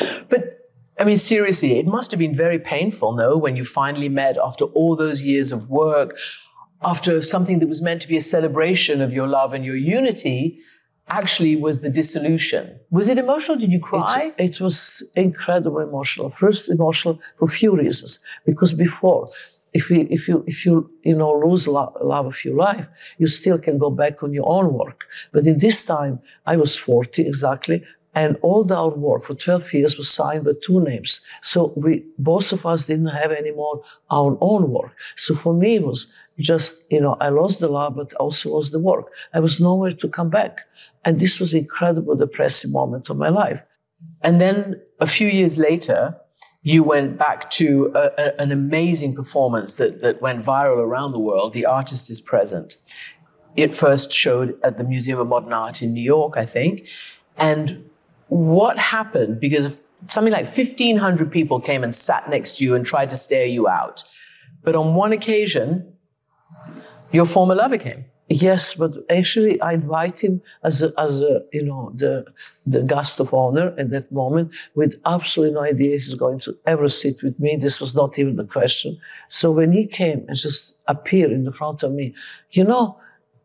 [0.28, 0.56] but
[0.98, 4.64] I mean, seriously, it must have been very painful, no, when you finally met after
[4.64, 6.16] all those years of work,
[6.82, 10.58] after something that was meant to be a celebration of your love and your unity
[11.08, 12.78] actually was the dissolution.
[12.90, 13.58] Was it emotional?
[13.58, 14.32] Did you cry?
[14.38, 16.30] It, it was incredibly emotional.
[16.30, 18.18] First, emotional for a few reasons.
[18.44, 19.28] Because before,
[19.78, 20.74] if you if you if you
[21.08, 22.86] you know lose love, love of your life,
[23.18, 24.98] you still can go back on your own work.
[25.32, 26.14] But in this time,
[26.52, 27.78] I was 40 exactly.
[28.22, 31.20] And all our work for 12 years was signed with two names.
[31.42, 34.92] So we, both of us didn't have anymore our own work.
[35.16, 36.06] So for me, it was
[36.38, 39.12] just, you know, I lost the love, but also lost the work.
[39.34, 40.62] I was nowhere to come back.
[41.04, 43.62] And this was an incredible depressing moment of my life.
[44.22, 46.16] And then a few years later,
[46.66, 51.18] you went back to a, a, an amazing performance that, that went viral around the
[51.20, 52.76] world, The Artist is Present.
[53.54, 56.88] It first showed at the Museum of Modern Art in New York, I think.
[57.36, 57.88] And
[58.26, 63.10] what happened because something like 1,500 people came and sat next to you and tried
[63.10, 64.02] to stare you out.
[64.64, 65.92] But on one occasion,
[67.12, 68.06] your former lover came.
[68.28, 72.24] Yes, but actually, I invite him as a, as a, you know the
[72.66, 76.88] the guest of honor at that moment, with absolutely no idea he's going to ever
[76.88, 77.54] sit with me.
[77.56, 78.98] This was not even the question.
[79.28, 82.14] So when he came and just appeared in the front of me,
[82.50, 82.98] you know,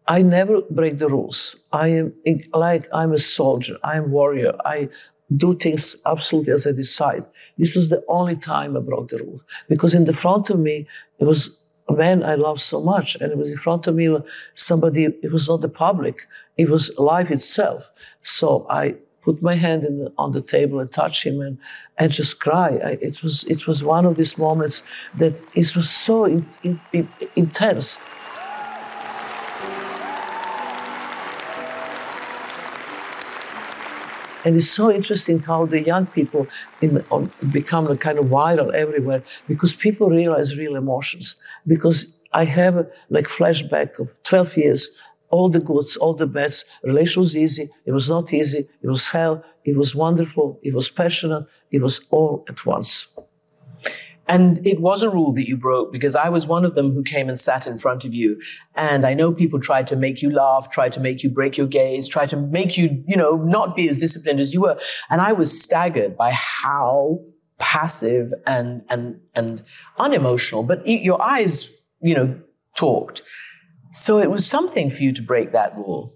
[0.08, 1.56] I never break the rules.
[1.72, 2.13] I am
[2.54, 3.78] like I'm a soldier.
[3.84, 4.54] I am warrior.
[4.65, 4.89] I
[5.38, 7.24] do things absolutely as I decide.
[7.58, 10.88] This was the only time I broke the rule because in the front of me
[11.20, 11.61] it was
[11.93, 14.15] a man I loved so much, and it was in front of me
[14.54, 15.06] somebody.
[15.25, 16.27] It was not the public.
[16.58, 17.89] It was life itself.
[18.23, 21.58] So I put my hand the, on the table and touch him and,
[21.97, 22.80] and just cry.
[22.84, 24.84] I, it was it was one of these moments
[25.17, 26.45] that it was so in,
[26.93, 27.99] in, intense.
[34.43, 36.47] And it's so interesting how the young people
[36.82, 41.36] in, on, become a kind of viral everywhere because people realize real emotions.
[41.67, 44.97] Because I have a, like flashback of 12 years,
[45.30, 46.65] all the goods, all the bads.
[46.84, 47.69] Relation was easy.
[47.86, 48.67] It was not easy.
[48.82, 49.43] It was hell.
[49.63, 50.60] It was wonderful.
[50.63, 51.45] It was passionate.
[51.71, 53.08] It was all at once.
[54.28, 57.04] And it was a rule that you broke because I was one of them who
[57.04, 58.40] came and sat in front of you.
[58.76, 61.68] And I know people tried to make you laugh, tried to make you break your
[61.68, 64.80] gaze, tried to make you, you know, not be as disciplined as you were.
[65.10, 67.20] And I was staggered by how
[67.58, 69.64] passive and and and
[69.98, 72.40] unemotional, but your eyes, you know,
[72.76, 73.22] talked.
[73.94, 76.16] So it was something for you to break that rule.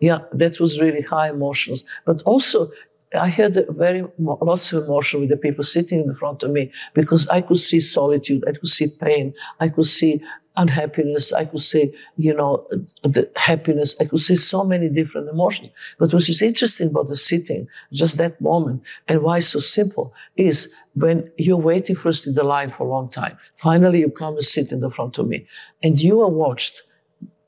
[0.00, 1.84] Yeah, that was really high emotions.
[2.04, 2.70] But also,
[3.14, 7.28] I had very lots of emotion with the people sitting in front of me because
[7.28, 10.22] I could see solitude, I could see pain, I could see
[10.56, 12.66] unhappiness, I could see, you know,
[13.02, 15.70] the happiness, I could see so many different emotions.
[15.98, 20.14] But what is interesting about the sitting, just that moment, and why it's so simple,
[20.36, 24.34] is when you're waiting first in the line for a long time, finally you come
[24.34, 25.46] and sit in the front of me,
[25.82, 26.82] and you are watched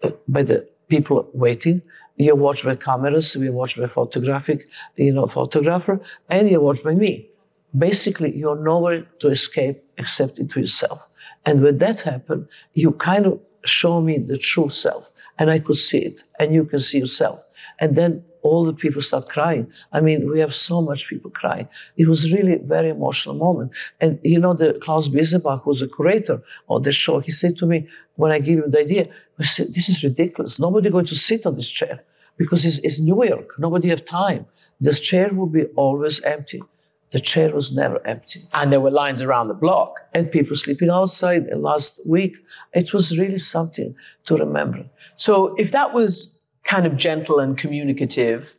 [0.03, 1.83] uh, by the people waiting,
[2.17, 6.95] you're watched by cameras, we're watched by photographic, you know, photographer, and you're watched by
[6.95, 7.29] me.
[7.77, 11.07] Basically, you're nowhere to escape except into yourself.
[11.45, 15.11] And when that happened, you kind of show me the true self.
[15.39, 17.41] And I could see it, and you can see yourself.
[17.79, 19.71] And then all the people start crying.
[19.93, 21.69] I mean, we have so much people crying.
[21.97, 23.73] It was really a very emotional moment.
[24.01, 27.67] And you know, the Klaus Biesenbach, who's the curator of the show, he said to
[27.67, 30.59] me, when I gave him the idea, I said, this is ridiculous.
[30.59, 32.05] Nobody going to sit on this chair
[32.37, 33.59] because it's, it's New York.
[33.59, 34.47] Nobody have time.
[34.81, 36.63] This chair will be always empty.
[37.11, 38.49] The chair was never empty.
[38.53, 40.01] And there were lines around the block.
[40.13, 41.45] And people sleeping outside.
[41.45, 42.37] And last week,
[42.75, 44.85] it was really something to remember.
[45.17, 48.57] So if that was kind of gentle and communicative,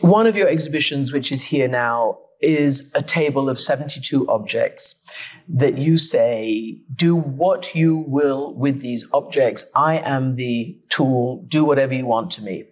[0.00, 5.04] one of your exhibitions, which is here now, is a table of 72 objects
[5.48, 9.64] that you say, do what you will with these objects.
[9.74, 12.64] I am the tool, do whatever you want to me.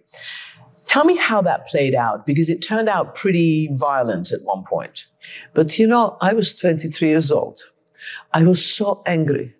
[0.85, 5.05] Tell me how that played out because it turned out pretty violent at one point.
[5.53, 7.61] But you know, I was 23 years old.
[8.33, 9.53] I was so angry.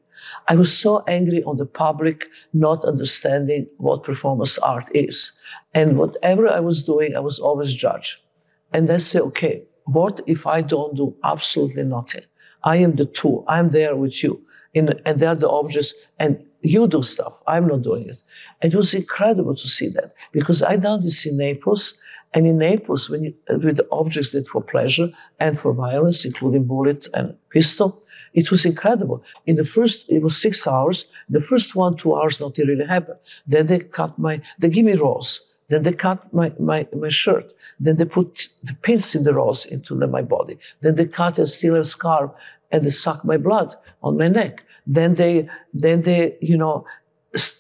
[0.48, 5.38] I was so angry on the public not understanding what performance art is.
[5.74, 8.22] And whatever I was doing, I was always judged.
[8.74, 12.26] And then say, okay, what if I don't do absolutely nothing?
[12.64, 13.46] I am the tool.
[13.48, 14.42] I'm there with you.
[14.74, 17.34] In, and they're the objects, and you do stuff.
[17.48, 18.22] I'm not doing it.
[18.62, 22.00] It was incredible to see that because I done this in Naples.
[22.34, 25.10] And in Naples, when you, with the objects that for pleasure
[25.40, 29.24] and for violence, including bullet and pistol, it was incredible.
[29.48, 31.06] In the first, it was six hours.
[31.30, 33.18] The first one, two hours, nothing really happened.
[33.48, 35.49] Then they cut my, they give me rose.
[35.70, 37.54] Then they cut my, my, my shirt.
[37.80, 40.58] Then they put the pins in the rose into the, my body.
[40.82, 42.32] Then they cut and steal a scarf
[42.72, 44.64] and they suck my blood on my neck.
[44.86, 46.86] Then they, then they, you know,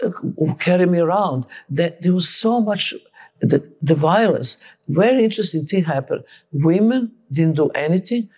[0.04, 0.10] uh,
[0.60, 1.46] carry me around.
[1.70, 2.94] That there was so much,
[3.42, 4.58] the, the violence.
[4.88, 6.24] Very interesting thing happened.
[6.52, 8.30] Women didn't do anything.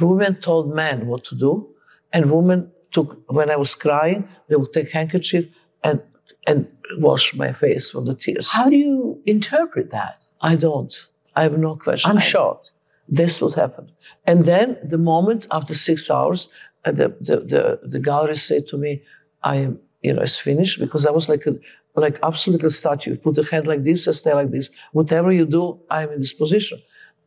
[0.00, 1.68] Women told men what to do,
[2.12, 3.22] and women took.
[3.28, 5.46] When I was crying, they would take handkerchief
[5.82, 6.00] and
[6.46, 6.68] and
[6.98, 8.50] wash my face from the tears.
[8.50, 10.26] How do you interpret that?
[10.40, 10.94] I don't.
[11.34, 12.10] I have no question.
[12.10, 12.72] I'm shocked.
[13.08, 13.90] This would happen.
[14.26, 16.48] And then the moment after six hours,
[16.84, 19.02] uh, the, the, the, the gallery said to me,
[19.42, 21.56] I am, you know, it's finished because I was like a,
[21.94, 23.16] like absolutely a statue.
[23.16, 24.70] Put the hand like this, I stay like this.
[24.92, 26.80] Whatever you do, I'm in this position.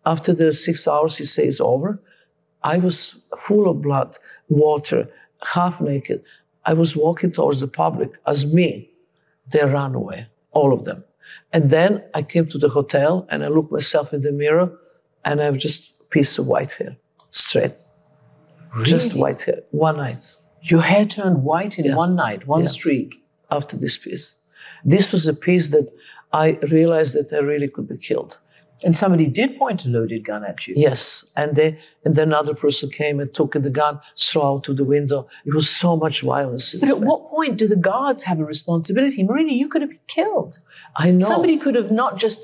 [0.05, 2.01] After the six hours, he says it's over.
[2.63, 4.17] I was full of blood,
[4.49, 5.09] water,
[5.53, 6.23] half naked.
[6.65, 8.88] I was walking towards the public as me
[9.51, 11.03] they ran away, all of them.
[11.51, 14.71] And then I came to the hotel and I looked myself in the mirror
[15.25, 16.97] and I have just a piece of white hair,
[17.31, 17.75] straight.
[18.73, 18.85] Really?
[18.85, 20.35] Just white hair, one night.
[20.61, 21.95] Your hair turned white in yeah.
[21.95, 22.67] one night, one yeah.
[22.67, 23.15] streak.
[23.51, 24.35] After this piece.
[24.85, 25.91] This was a piece that
[26.31, 28.37] I realized that I really could be killed.
[28.83, 30.73] And somebody did point a loaded gun at you.
[30.77, 34.73] Yes, and they and then another person came and took the gun, threw out to
[34.73, 35.27] the window.
[35.45, 36.75] It was so much violence.
[36.75, 39.53] But at what point do the guards have a responsibility, Marina?
[39.53, 40.59] You could have been killed.
[40.95, 41.27] I know.
[41.27, 42.39] Somebody could have not just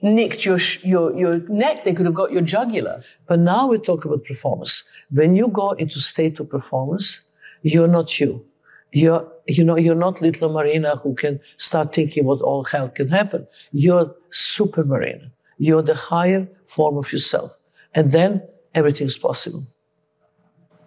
[0.00, 3.02] nicked your your your neck; they could have got your jugular.
[3.26, 4.82] But now we talk about performance.
[5.10, 7.30] When you go into state of performance,
[7.62, 8.44] you're not you.
[8.92, 13.08] You're you know you're not little Marina who can start thinking what all hell can
[13.08, 13.46] happen.
[13.72, 17.56] You're super Marina you're the higher form of yourself.
[17.94, 18.42] And then
[18.74, 19.66] everything's possible.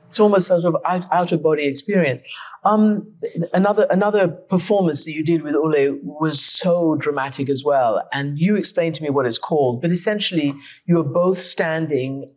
[0.08, 2.24] It's almost sort of out, out of body experience.
[2.66, 3.14] Um,
[3.54, 8.56] another another performance that you did with Ulay was so dramatic as well, and you
[8.56, 9.82] explained to me what it's called.
[9.82, 10.56] But essentially,
[10.86, 12.30] you're both standing,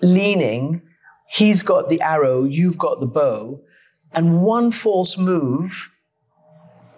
[0.00, 0.80] leaning.
[1.28, 3.60] He's got the arrow, you've got the bow,
[4.12, 5.90] and one false move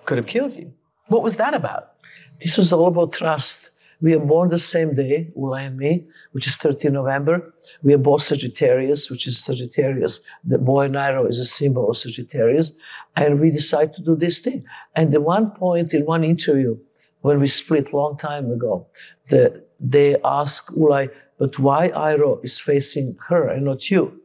[0.04, 0.72] could have killed you.
[1.08, 1.92] What was that about?
[2.40, 3.70] This was all about trust.
[4.00, 7.54] We are born the same day, Ulay and me, which is 13 November.
[7.82, 10.20] We are both Sagittarius, which is Sagittarius.
[10.44, 12.72] The boy and is a symbol of Sagittarius.
[13.16, 14.64] And we decide to do this thing.
[14.94, 16.76] And the one point in one interview,
[17.22, 18.86] when we split long time ago,
[19.28, 24.20] the, they ask Ulay, but why Iro is facing her and not you?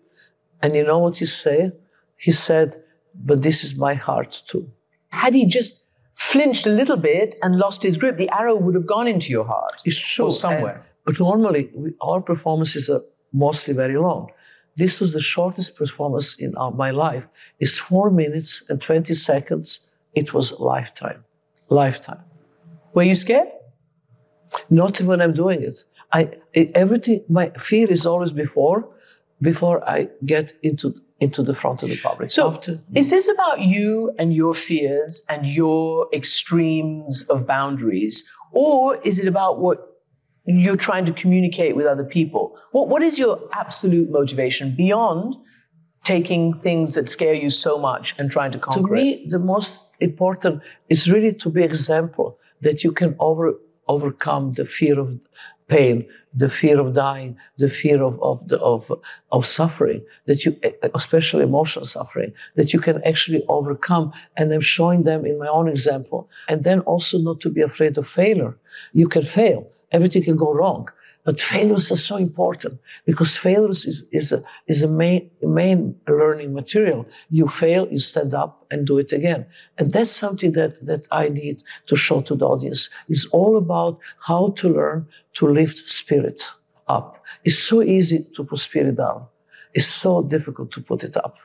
[0.61, 1.73] And you know what he said?
[2.17, 2.81] He said,
[3.15, 4.71] but this is my heart too.
[5.09, 5.88] Had he just
[6.19, 9.45] flinched a little bit and lost his grip, the arrow would have gone into your
[9.45, 9.81] heart.
[9.85, 10.31] It's true.
[10.31, 10.75] somewhere.
[10.75, 13.01] And, but normally, we, our performances are
[13.31, 14.29] mostly very long.
[14.75, 17.27] This was the shortest performance in our, my life.
[17.59, 19.91] It's four minutes and 20 seconds.
[20.13, 21.23] It was lifetime.
[21.69, 22.23] Lifetime.
[22.93, 23.47] Were you scared?
[24.69, 25.85] Not when I'm doing it.
[26.11, 27.23] I everything.
[27.29, 28.89] My fear is always before,
[29.41, 32.31] before I get into into the front of the public.
[32.31, 38.95] So, After, is this about you and your fears and your extremes of boundaries, or
[39.03, 39.85] is it about what
[40.45, 42.57] you're trying to communicate with other people?
[42.71, 45.35] What, what is your absolute motivation beyond
[46.03, 49.29] taking things that scare you so much and trying to conquer To me, it?
[49.29, 53.53] the most important is really to be example that you can over,
[53.87, 55.19] overcome the fear of
[55.69, 58.91] pain, the fear of dying, the fear of, of, the, of,
[59.31, 60.59] of suffering, that you,
[60.93, 64.11] especially emotional suffering, that you can actually overcome.
[64.37, 66.29] And I'm showing them in my own example.
[66.47, 68.57] And then also not to be afraid of failure.
[68.93, 69.67] You can fail.
[69.91, 70.89] Everything can go wrong.
[71.29, 76.55] But failures are so important because failures is, is a, is a main, main learning
[76.55, 77.05] material.
[77.29, 79.45] You fail, you stand up and do it again.
[79.77, 82.89] And that's something that, that I need to show to the audience.
[83.07, 86.49] It's all about how to learn to lift spirit
[86.87, 87.23] up.
[87.43, 89.27] It's so easy to put spirit down.
[89.75, 91.37] It's so difficult to put it up.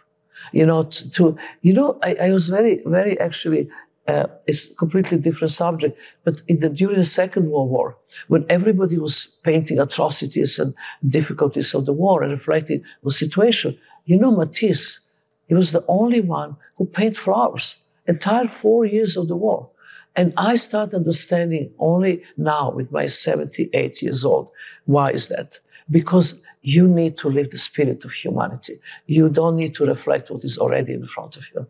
[0.50, 3.68] You know, to, to you know, I, I was very, very actually
[4.06, 5.98] uh, it's a completely different subject.
[6.24, 7.96] But in the, during the Second World War,
[8.28, 10.74] when everybody was painting atrocities and
[11.08, 15.08] difficulties of the war and reflecting the situation, you know, Matisse,
[15.48, 17.76] he was the only one who painted flowers
[18.06, 19.70] entire four years of the war.
[20.16, 24.50] And I start understanding only now with my 78 years old.
[24.84, 25.58] Why is that?
[25.90, 28.80] Because you need to live the spirit of humanity.
[29.06, 31.66] You don't need to reflect what is already in front of you.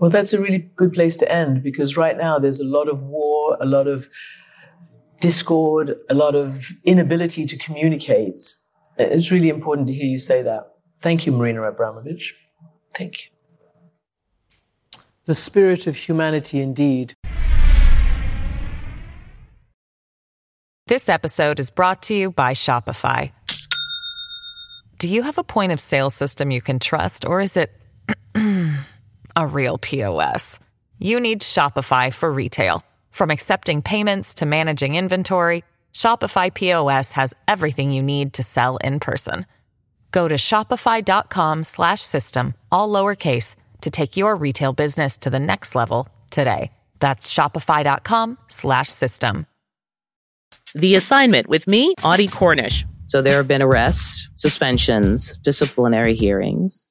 [0.00, 3.02] Well, that's a really good place to end because right now there's a lot of
[3.02, 4.08] war, a lot of
[5.20, 8.42] discord, a lot of inability to communicate.
[8.96, 10.72] It's really important to hear you say that.
[11.02, 12.22] Thank you, Marina Abramovic.
[12.94, 13.30] Thank you.
[15.26, 17.12] The spirit of humanity indeed.
[20.86, 23.32] This episode is brought to you by Shopify.
[24.98, 27.70] Do you have a point of sale system you can trust, or is it
[29.36, 30.58] a real POS?
[30.98, 32.82] You need Shopify for retail.
[33.10, 35.62] From accepting payments to managing inventory,
[35.94, 39.46] Shopify POS has everything you need to sell in person.
[40.12, 46.70] Go to shopify.com/system all lowercase to take your retail business to the next level today.
[46.98, 49.46] That's shopify.com/system.
[50.74, 52.84] The assignment with me, Audie Cornish.
[53.06, 56.90] So there have been arrests, suspensions, disciplinary hearings.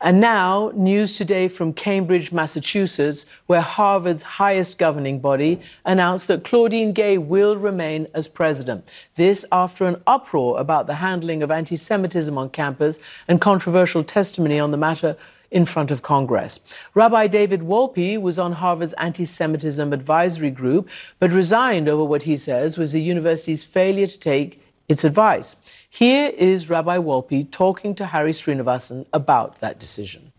[0.00, 6.92] And now, news today from Cambridge, Massachusetts, where Harvard's highest governing body announced that Claudine
[6.92, 8.88] Gay will remain as president.
[9.16, 14.60] This after an uproar about the handling of anti Semitism on campus and controversial testimony
[14.60, 15.16] on the matter
[15.50, 16.60] in front of Congress.
[16.94, 20.88] Rabbi David Wolpe was on Harvard's anti Semitism advisory group,
[21.18, 25.56] but resigned over what he says was the university's failure to take its advice.
[25.90, 30.32] Here is Rabbi Wolpe talking to Hari Sreenivasan about that decision.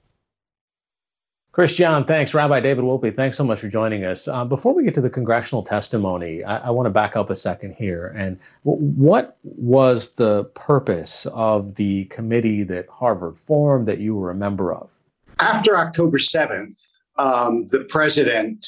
[1.51, 2.33] Christiane, thanks.
[2.35, 4.27] Rabbi David Wolpe, thanks so much for joining us.
[4.27, 7.35] Uh, before we get to the congressional testimony, I, I want to back up a
[7.35, 8.13] second here.
[8.15, 14.29] And w- what was the purpose of the committee that Harvard formed that you were
[14.29, 14.99] a member of?
[15.39, 18.67] After October 7th, um, the president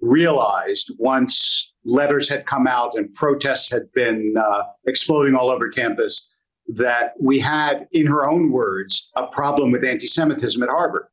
[0.00, 6.28] realized once letters had come out and protests had been uh, exploding all over campus
[6.68, 11.06] that we had, in her own words, a problem with anti Semitism at Harvard.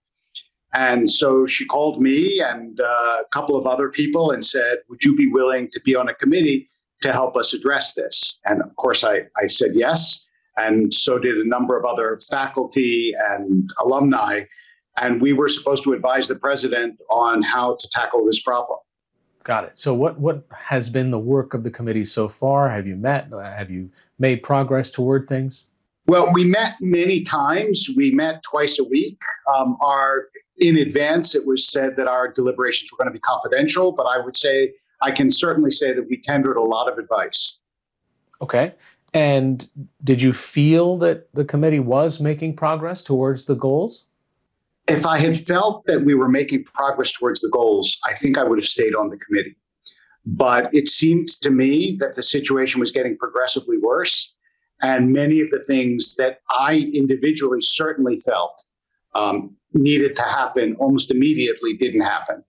[0.73, 5.03] And so she called me and uh, a couple of other people and said, Would
[5.03, 6.69] you be willing to be on a committee
[7.01, 8.37] to help us address this?
[8.45, 10.25] And of course, I, I said yes.
[10.57, 14.41] And so did a number of other faculty and alumni.
[14.97, 18.79] And we were supposed to advise the president on how to tackle this problem.
[19.45, 19.77] Got it.
[19.77, 22.67] So, what what has been the work of the committee so far?
[22.71, 23.29] Have you met?
[23.31, 25.67] Have you made progress toward things?
[26.07, 27.87] Well, we met many times.
[27.95, 29.21] We met twice a week.
[29.55, 33.91] Um, our in advance, it was said that our deliberations were going to be confidential,
[33.91, 34.73] but I would say
[35.03, 37.59] I can certainly say that we tendered a lot of advice.
[38.41, 38.73] Okay.
[39.13, 39.67] And
[40.03, 44.05] did you feel that the committee was making progress towards the goals?
[44.87, 48.43] If I had felt that we were making progress towards the goals, I think I
[48.43, 49.55] would have stayed on the committee.
[50.25, 54.33] But it seemed to me that the situation was getting progressively worse.
[54.81, 58.63] And many of the things that I individually certainly felt
[59.13, 62.43] um, needed to happen almost immediately didn't happen.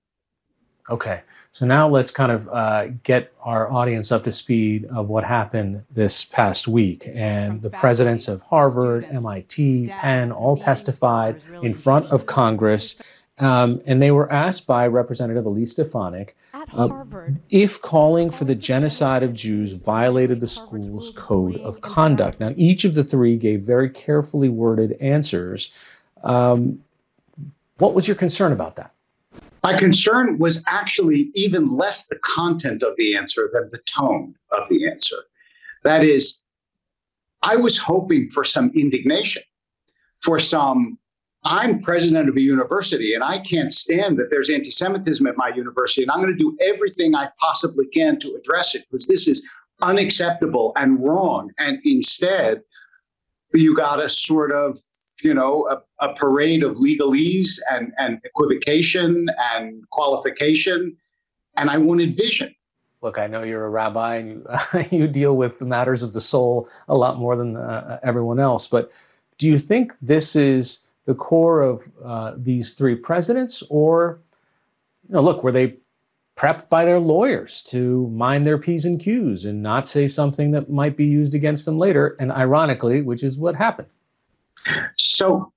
[0.88, 1.22] Okay.
[1.52, 5.84] So now let's kind of uh, get our audience up to speed of what happened
[5.90, 7.08] this past week.
[7.14, 12.96] And the presidents of Harvard, MIT, Penn all testified in front of Congress.
[13.38, 16.36] Um, and they were asked by Representative Elise Stefanik
[16.74, 17.04] uh,
[17.50, 22.40] if calling for the genocide of Jews violated the school's code of conduct.
[22.40, 25.72] Now, each of the three gave very carefully worded answers.
[26.22, 26.82] Um,
[27.78, 28.92] what was your concern about that?
[29.66, 34.68] My concern was actually even less the content of the answer than the tone of
[34.70, 35.16] the answer.
[35.82, 36.38] That is,
[37.42, 39.42] I was hoping for some indignation,
[40.22, 41.00] for some,
[41.42, 45.48] I'm president of a university and I can't stand that there's anti Semitism at my
[45.48, 49.26] university, and I'm going to do everything I possibly can to address it because this
[49.26, 49.42] is
[49.82, 51.50] unacceptable and wrong.
[51.58, 52.62] And instead,
[53.52, 54.78] you got a sort of
[55.22, 60.96] you know, a, a parade of legalese and, and equivocation and qualification.
[61.56, 62.54] And I wanted vision.
[63.02, 66.20] look, I know you're a rabbi and you, you deal with the matters of the
[66.20, 68.66] soul a lot more than uh, everyone else.
[68.66, 68.90] But
[69.38, 74.20] do you think this is the core of uh, these three presidents, or
[75.08, 75.76] you know, look, were they
[76.36, 80.68] prepped by their lawyers to mind their p's and q's and not say something that
[80.68, 82.16] might be used against them later?
[82.18, 83.88] And ironically, which is what happened.
[84.96, 85.52] So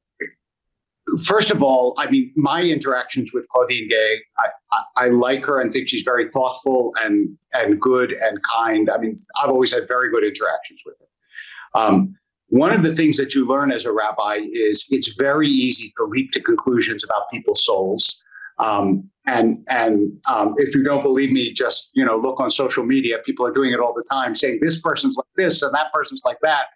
[1.24, 5.60] first of all, I mean, my interactions with Claudine Gay, I, I, I, like her
[5.60, 8.90] and think she's very thoughtful and and good and kind.
[8.90, 11.80] I mean, I've always had very good interactions with her.
[11.82, 12.16] Um,
[12.48, 16.04] one of the things that you learn as a rabbi is it's very easy to
[16.04, 18.22] leap to conclusions about people's souls.
[18.58, 22.84] Um, and and um, if you don't believe me, just you know look on social
[22.84, 23.18] media.
[23.24, 26.22] People are doing it all the time, saying this person's like this and that person's
[26.26, 26.68] like that.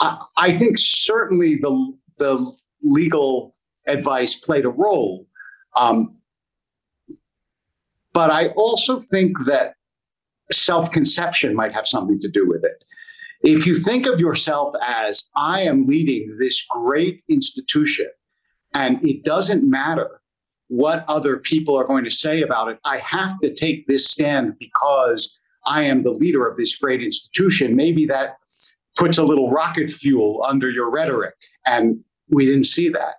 [0.00, 5.26] I, I think certainly the the legal advice played a role.
[5.76, 6.16] Um,
[8.12, 9.74] but I also think that
[10.50, 12.82] self conception might have something to do with it.
[13.42, 18.08] If you think of yourself as, I am leading this great institution,
[18.72, 20.20] and it doesn't matter
[20.68, 24.58] what other people are going to say about it, I have to take this stand
[24.58, 27.76] because I am the leader of this great institution.
[27.76, 28.38] Maybe that
[28.96, 31.34] puts a little rocket fuel under your rhetoric.
[31.66, 33.16] And we didn't see that.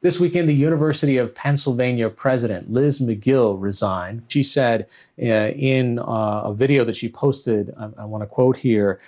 [0.00, 4.24] This weekend, the University of Pennsylvania president, Liz Magill, resigned.
[4.26, 4.88] She said
[5.20, 9.00] uh, in uh, a video that she posted, I, I want to quote here,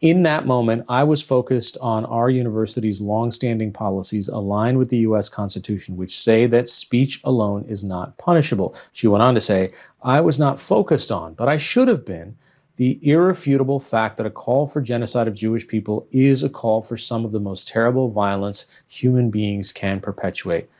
[0.00, 5.28] in that moment, I was focused on our university's longstanding policies aligned with the U.S.
[5.28, 8.74] Constitution, which say that speech alone is not punishable.
[8.92, 12.36] She went on to say, I was not focused on, but I should have been,
[12.78, 16.96] the irrefutable fact that a call for genocide of Jewish people is a call for
[16.96, 20.70] some of the most terrible violence human beings can perpetuate.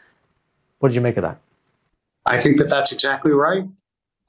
[0.78, 1.40] What did you make of that?
[2.24, 3.64] I think that that's exactly right.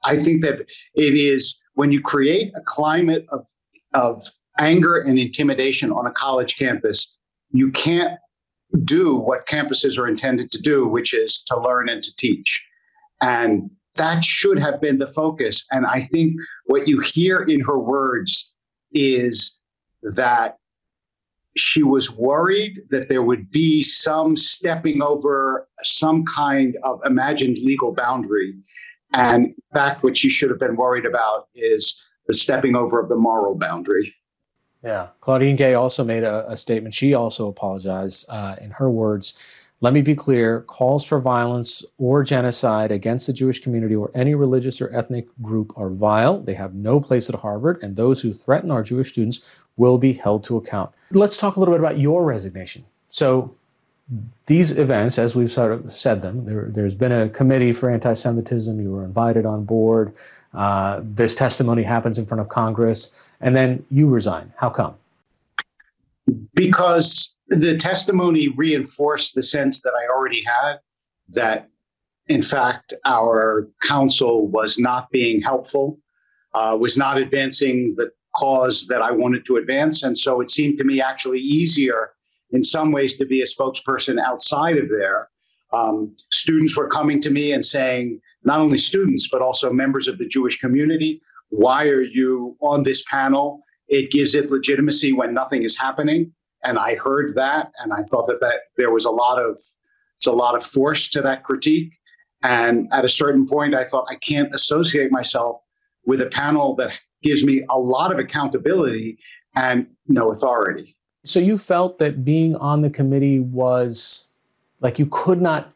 [0.04, 3.46] I think that it is when you create a climate of,
[3.94, 4.24] of
[4.58, 7.16] anger and intimidation on a college campus,
[7.52, 8.18] you can't
[8.82, 12.66] do what campuses are intended to do, which is to learn and to teach.
[13.22, 15.64] And that should have been the focus.
[15.70, 16.34] And I think
[16.70, 18.52] what you hear in her words
[18.92, 19.58] is
[20.02, 20.58] that
[21.56, 27.92] she was worried that there would be some stepping over some kind of imagined legal
[27.92, 28.54] boundary.
[29.12, 33.08] And in fact, what she should have been worried about is the stepping over of
[33.08, 34.14] the moral boundary.
[34.84, 35.08] Yeah.
[35.18, 36.94] Claudine Gay also made a, a statement.
[36.94, 39.36] She also apologized uh, in her words.
[39.82, 44.34] Let me be clear calls for violence or genocide against the Jewish community or any
[44.34, 46.40] religious or ethnic group are vile.
[46.40, 49.40] They have no place at Harvard, and those who threaten our Jewish students
[49.78, 50.90] will be held to account.
[51.12, 52.84] Let's talk a little bit about your resignation.
[53.08, 53.54] So,
[54.46, 58.12] these events, as we've sort of said them, there, has been a committee for anti
[58.12, 58.78] Semitism.
[58.80, 60.12] You were invited on board.
[60.52, 64.52] Uh, this testimony happens in front of Congress, and then you resign.
[64.56, 64.96] How come?
[66.54, 70.76] Because the testimony reinforced the sense that I already had
[71.30, 71.68] that,
[72.28, 75.98] in fact, our counsel was not being helpful,
[76.54, 80.04] uh, was not advancing the cause that I wanted to advance.
[80.04, 82.12] And so it seemed to me actually easier
[82.52, 85.28] in some ways to be a spokesperson outside of there.
[85.72, 90.18] Um, students were coming to me and saying, not only students, but also members of
[90.18, 93.62] the Jewish community, why are you on this panel?
[93.88, 96.32] It gives it legitimacy when nothing is happening
[96.64, 99.58] and I heard that, and I thought that, that there was a lot of
[100.20, 101.94] it's a lot of force to that critique.
[102.42, 105.62] And at a certain point, I thought I can't associate myself
[106.04, 106.92] with a panel that
[107.22, 109.18] gives me a lot of accountability
[109.56, 110.96] and no authority.
[111.24, 114.26] So you felt that being on the committee was
[114.80, 115.72] like you could not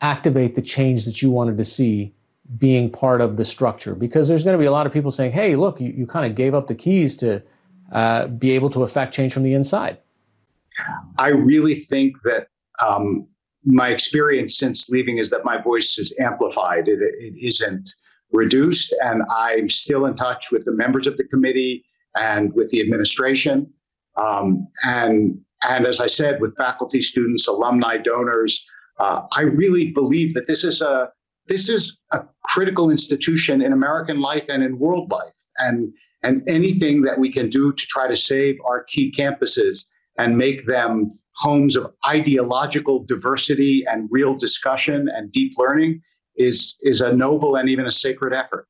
[0.00, 2.14] activate the change that you wanted to see
[2.58, 5.32] being part of the structure because there's going to be a lot of people saying,
[5.32, 7.42] hey, look, you, you kind of gave up the keys to
[7.92, 9.98] uh, be able to affect change from the inside?
[11.18, 12.48] I really think that
[12.84, 13.26] um,
[13.64, 16.88] my experience since leaving is that my voice is amplified.
[16.88, 17.94] It, it isn't
[18.32, 21.84] reduced, and I'm still in touch with the members of the committee
[22.16, 23.72] and with the administration.
[24.16, 28.66] Um, and and as I said, with faculty, students, alumni, donors,
[28.98, 31.10] uh, I really believe that this is a
[31.46, 35.34] this is a critical institution in American life and in world life.
[35.58, 35.92] And
[36.22, 39.84] and anything that we can do to try to save our key campuses
[40.18, 46.00] and make them homes of ideological diversity and real discussion and deep learning
[46.36, 48.66] is is a noble and even a sacred effort.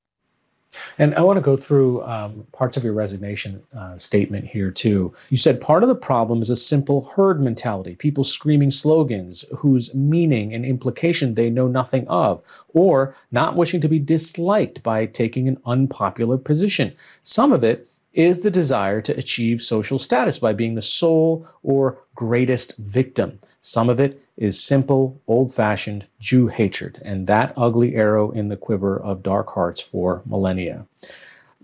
[0.98, 5.12] And I want to go through um, parts of your resignation uh, statement here, too.
[5.30, 9.94] You said part of the problem is a simple herd mentality, people screaming slogans whose
[9.94, 15.48] meaning and implication they know nothing of, or not wishing to be disliked by taking
[15.48, 16.94] an unpopular position.
[17.22, 21.98] Some of it is the desire to achieve social status by being the sole or
[22.14, 23.38] greatest victim.
[23.60, 28.56] Some of it is simple, old fashioned Jew hatred, and that ugly arrow in the
[28.56, 30.86] quiver of dark hearts for millennia.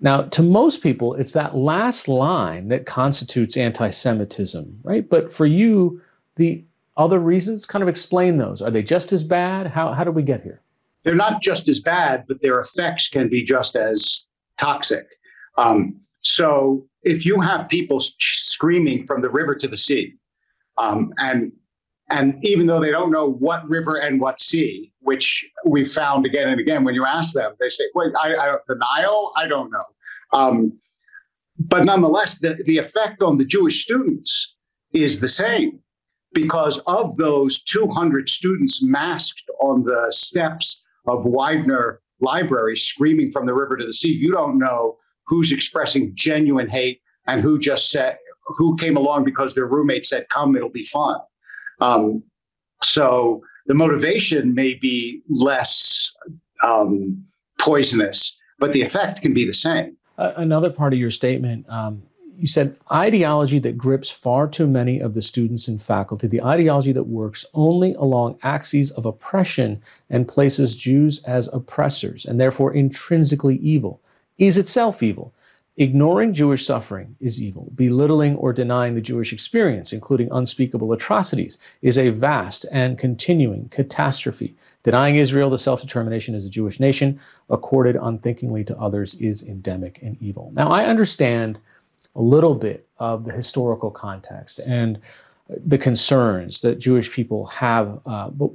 [0.01, 5.09] Now, to most people, it's that last line that constitutes anti Semitism, right?
[5.09, 6.01] But for you,
[6.37, 6.65] the
[6.97, 8.63] other reasons kind of explain those.
[8.63, 9.67] Are they just as bad?
[9.67, 10.61] How, how did we get here?
[11.03, 14.27] They're not just as bad, but their effects can be just as
[14.57, 15.07] toxic.
[15.57, 20.15] Um, so if you have people screaming from the river to the sea,
[20.77, 21.53] um, and
[22.11, 26.49] and even though they don't know what river and what sea, which we found again
[26.49, 29.33] and again, when you ask them, they say, "Wait, I, I, the Nile?
[29.37, 30.79] I don't know." Um,
[31.59, 34.55] but nonetheless, the, the effect on the Jewish students
[34.93, 35.81] is the same
[36.35, 43.55] because of those 200 students masked on the steps of Widener Library screaming from the
[43.55, 44.13] river to the sea.
[44.13, 44.99] You don't know
[45.29, 48.17] who's expressing genuine hate and who just said
[48.57, 51.21] who came along because their roommate said come it'll be fun.
[51.81, 52.23] Um,
[52.83, 56.13] so the motivation may be less
[56.65, 57.25] um,
[57.61, 59.97] poisonous but the effect can be the same.
[60.17, 62.03] Uh, another part of your statement um,
[62.39, 66.93] you said ideology that grips far too many of the students and faculty the ideology
[66.93, 73.57] that works only along axes of oppression and places jews as oppressors and therefore intrinsically
[73.57, 74.01] evil
[74.39, 75.35] is itself evil.
[75.81, 77.71] Ignoring Jewish suffering is evil.
[77.77, 84.57] Belittling or denying the Jewish experience, including unspeakable atrocities, is a vast and continuing catastrophe.
[84.83, 90.01] Denying Israel the self determination as a Jewish nation, accorded unthinkingly to others, is endemic
[90.03, 90.51] and evil.
[90.53, 91.61] Now, I understand
[92.17, 94.99] a little bit of the historical context and
[95.49, 98.51] the concerns that Jewish people have, uh, but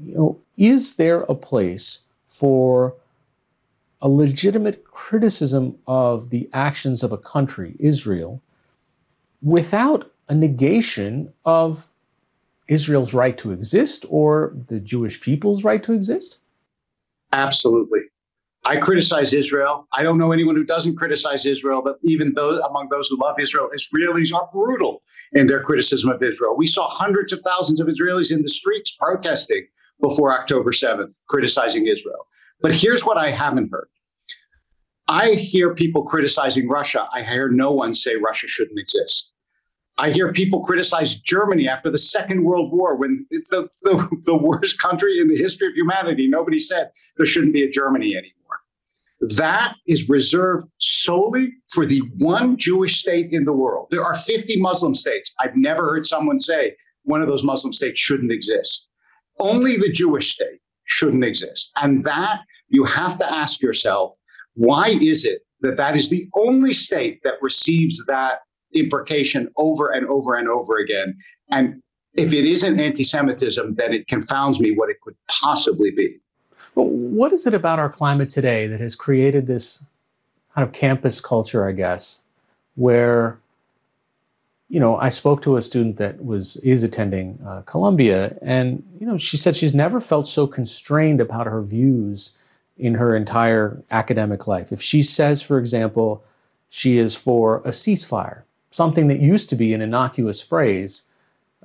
[0.00, 2.94] you know, is there a place for
[4.04, 8.42] a legitimate criticism of the actions of a country, Israel,
[9.40, 11.86] without a negation of
[12.68, 16.36] Israel's right to exist or the Jewish people's right to exist?
[17.32, 18.00] Absolutely.
[18.66, 19.88] I criticize Israel.
[19.94, 23.40] I don't know anyone who doesn't criticize Israel, but even those among those who love
[23.40, 25.02] Israel, Israelis are brutal
[25.32, 26.54] in their criticism of Israel.
[26.56, 29.66] We saw hundreds of thousands of Israelis in the streets protesting
[30.02, 32.26] before October 7th, criticizing Israel.
[32.60, 33.88] But here's what I haven't heard
[35.06, 37.06] I hear people criticizing Russia.
[37.12, 39.32] I hear no one say Russia shouldn't exist.
[39.96, 44.36] I hear people criticize Germany after the Second World War when it's the, the, the
[44.36, 46.26] worst country in the history of humanity.
[46.26, 48.34] Nobody said there shouldn't be a Germany anymore.
[49.20, 53.88] That is reserved solely for the one Jewish state in the world.
[53.90, 55.32] There are 50 Muslim states.
[55.38, 56.74] I've never heard someone say
[57.04, 58.88] one of those Muslim states shouldn't exist.
[59.38, 61.70] Only the Jewish state shouldn't exist.
[61.76, 64.16] And that you have to ask yourself
[64.54, 68.40] why is it that that is the only state that receives that
[68.72, 71.16] imprecation over and over and over again?
[71.50, 71.82] And
[72.14, 76.16] if it isn't anti Semitism, then it confounds me what it could possibly be.
[76.74, 79.84] Well, what is it about our climate today that has created this
[80.54, 82.22] kind of campus culture, I guess,
[82.74, 83.38] where
[84.68, 89.06] you know, I spoke to a student that was is attending uh, Columbia, and you
[89.06, 92.34] know, she said she's never felt so constrained about her views
[92.76, 94.72] in her entire academic life.
[94.72, 96.24] If she says, for example,
[96.68, 101.02] she is for a ceasefire, something that used to be an innocuous phrase,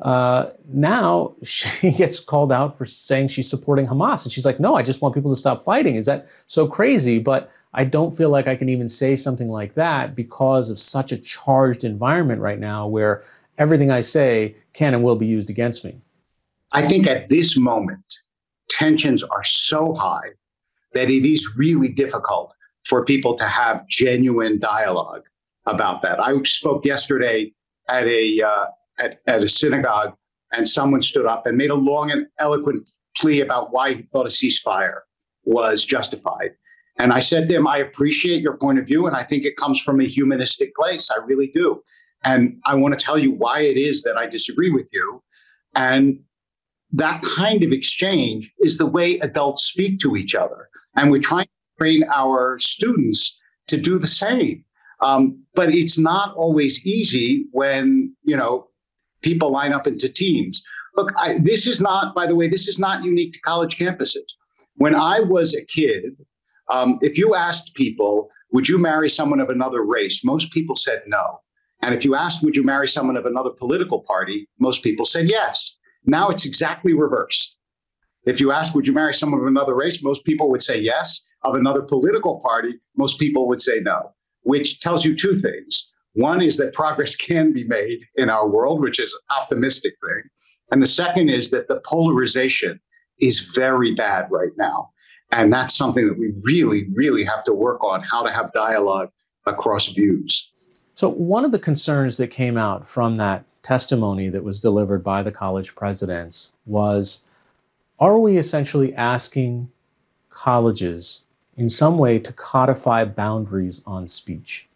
[0.01, 4.23] uh, now she gets called out for saying she's supporting Hamas.
[4.23, 5.95] And she's like, no, I just want people to stop fighting.
[5.95, 7.19] Is that so crazy?
[7.19, 11.11] But I don't feel like I can even say something like that because of such
[11.11, 13.23] a charged environment right now where
[13.57, 15.99] everything I say can and will be used against me.
[16.71, 18.19] I think at this moment,
[18.69, 20.29] tensions are so high
[20.93, 22.53] that it is really difficult
[22.85, 25.23] for people to have genuine dialogue
[25.65, 26.19] about that.
[26.19, 27.53] I spoke yesterday
[27.87, 28.65] at a uh,
[28.99, 30.13] at, at a synagogue,
[30.51, 34.25] and someone stood up and made a long and eloquent plea about why he thought
[34.25, 34.99] a ceasefire
[35.43, 36.51] was justified.
[36.97, 39.55] And I said to him, I appreciate your point of view, and I think it
[39.55, 41.09] comes from a humanistic place.
[41.09, 41.81] I really do.
[42.25, 45.23] And I want to tell you why it is that I disagree with you.
[45.75, 46.19] And
[46.91, 50.68] that kind of exchange is the way adults speak to each other.
[50.95, 53.37] And we're trying to train our students
[53.67, 54.65] to do the same.
[55.01, 58.67] Um, but it's not always easy when, you know,
[59.21, 60.63] people line up into teams.
[60.95, 64.27] Look, I, this is not, by the way, this is not unique to college campuses.
[64.75, 66.17] When I was a kid,
[66.69, 70.23] Um, if you asked people, would you marry someone of another race?
[70.23, 71.41] Most people said no.
[71.81, 74.47] And if you asked, would you marry someone of another political party?
[74.59, 75.75] Most people said yes.
[76.05, 77.57] Now it's exactly reversed.
[78.29, 80.03] If you ask, would you marry someone of another race?
[80.03, 81.21] Most people would say yes.
[81.43, 84.11] Of another political party, most people would say no,
[84.43, 85.89] which tells you two things.
[86.13, 90.23] One is that progress can be made in our world, which is an optimistic thing.
[90.71, 92.79] And the second is that the polarization
[93.19, 94.91] is very bad right now.
[95.31, 99.09] And that's something that we really, really have to work on how to have dialogue
[99.47, 100.51] across views.
[100.93, 105.23] So, one of the concerns that came out from that testimony that was delivered by
[105.23, 107.25] the college presidents was
[107.99, 109.69] are we essentially asking
[110.29, 111.23] colleges
[111.57, 114.69] in some way to codify boundaries on speech?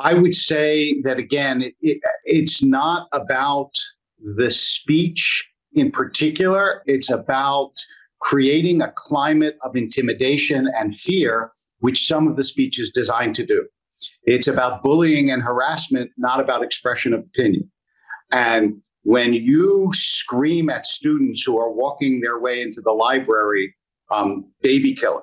[0.00, 3.70] I would say that again, it, it, it's not about
[4.18, 7.72] the speech in particular, it's about
[8.20, 13.46] creating a climate of intimidation and fear, which some of the speech is designed to
[13.46, 13.66] do.
[14.24, 17.70] It's about bullying and harassment, not about expression of opinion.
[18.32, 23.72] And when you scream at students who are walking their way into the library,
[24.10, 25.22] um, baby killer,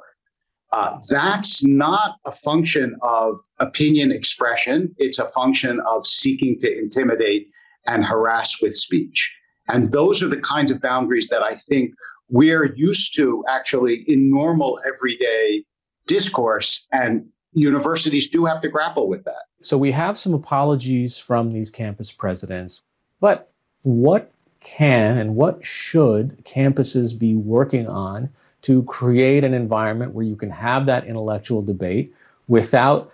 [0.71, 4.95] uh, that's not a function of opinion expression.
[4.99, 7.47] It's a function of seeking to intimidate
[7.85, 9.29] and harass with speech.
[9.67, 11.93] And those are the kinds of boundaries that I think
[12.29, 15.65] we're used to actually in normal everyday
[16.07, 16.87] discourse.
[16.93, 19.43] And universities do have to grapple with that.
[19.61, 22.81] So we have some apologies from these campus presidents,
[23.19, 23.52] but
[23.83, 28.29] what can and what should campuses be working on
[28.61, 32.13] to create an environment where you can have that intellectual debate
[32.47, 33.11] without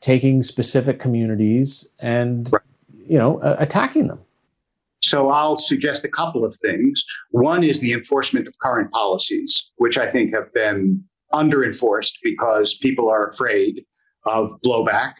[0.00, 2.62] taking specific communities and right.
[3.06, 4.20] you know uh, attacking them?
[5.02, 7.04] So i'll suggest a couple of things.
[7.30, 12.74] One is the enforcement of current policies which i think have been under enforced because
[12.74, 13.84] people are afraid
[14.26, 15.14] of blowback.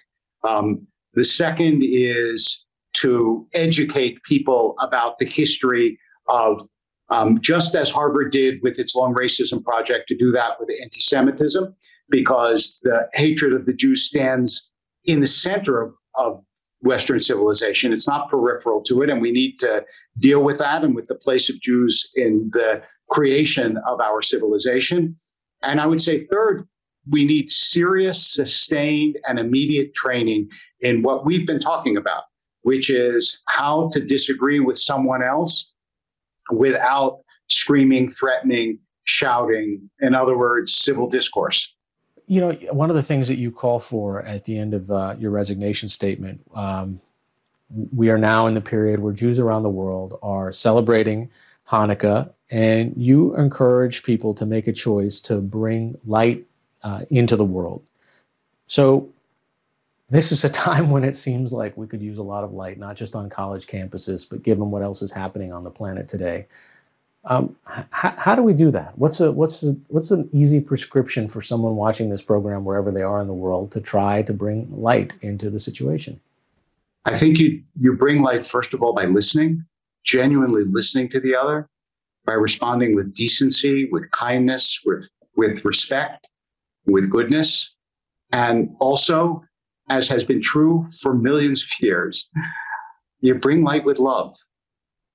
[0.46, 2.64] Um, the second is
[3.00, 5.98] to educate people about the history
[6.28, 6.66] of
[7.10, 11.00] um, just as Harvard did with its long racism project, to do that with anti
[11.00, 11.74] Semitism,
[12.08, 14.70] because the hatred of the Jews stands
[15.04, 16.44] in the center of, of
[16.82, 17.92] Western civilization.
[17.92, 19.84] It's not peripheral to it, and we need to
[20.18, 25.16] deal with that and with the place of Jews in the creation of our civilization.
[25.62, 26.66] And I would say, third,
[27.08, 30.48] we need serious, sustained, and immediate training
[30.80, 32.24] in what we've been talking about,
[32.62, 35.70] which is how to disagree with someone else
[36.50, 39.90] without screaming, threatening, shouting.
[40.00, 41.72] In other words, civil discourse.
[42.26, 45.16] You know, one of the things that you call for at the end of uh,
[45.18, 47.00] your resignation statement, um,
[47.94, 51.30] we are now in the period where Jews around the world are celebrating
[51.68, 56.46] Hanukkah, and you encourage people to make a choice to bring light
[56.82, 57.82] uh, into the world.
[58.66, 59.08] So,
[60.10, 62.78] this is a time when it seems like we could use a lot of light,
[62.78, 66.46] not just on college campuses, but given what else is happening on the planet today.
[67.24, 68.96] Um, h- how do we do that?
[68.96, 73.02] What's a what's a, what's an easy prescription for someone watching this program wherever they
[73.02, 76.18] are in the world to try to bring light into the situation?
[77.04, 79.64] I think you you bring light first of all by listening,
[80.02, 81.68] genuinely listening to the other,
[82.24, 85.06] by responding with decency, with kindness, with
[85.36, 86.26] with respect,
[86.86, 87.74] with goodness,
[88.32, 89.44] and also
[89.90, 92.30] as has been true for millions of years,
[93.20, 94.36] you bring light with love.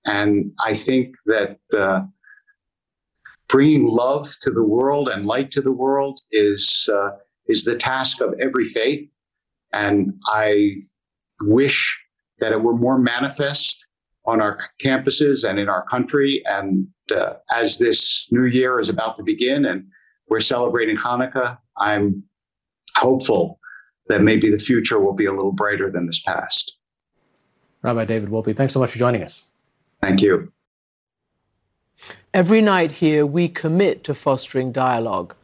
[0.06, 2.02] And I think that uh,
[3.48, 7.12] bringing love to the world and light to the world is uh,
[7.48, 9.08] is the task of every faith.
[9.72, 10.76] And I
[11.42, 12.04] wish
[12.40, 13.88] that it were more manifest
[14.26, 16.44] on our campuses and in our country.
[16.46, 19.86] And uh, as this new year is about to begin and
[20.28, 22.24] we're celebrating Hanukkah, I'm
[22.98, 23.60] hopeful
[24.08, 26.76] that maybe the future will be a little brighter than this past.
[27.82, 29.48] Rabbi David Wolpe, thanks so much for joining us.
[30.02, 30.52] Thank you.
[32.34, 35.36] Every night here, we commit to fostering dialogue.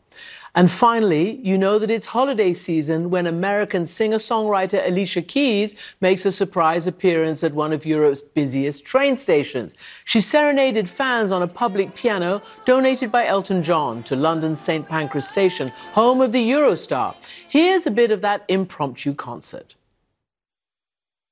[0.53, 6.25] And finally, you know that it's holiday season when American singer songwriter Alicia Keys makes
[6.25, 9.77] a surprise appearance at one of Europe's busiest train stations.
[10.03, 15.27] She serenaded fans on a public piano donated by Elton John to London's St Pancras
[15.27, 17.15] Station, home of the Eurostar.
[17.47, 19.75] Here's a bit of that impromptu concert.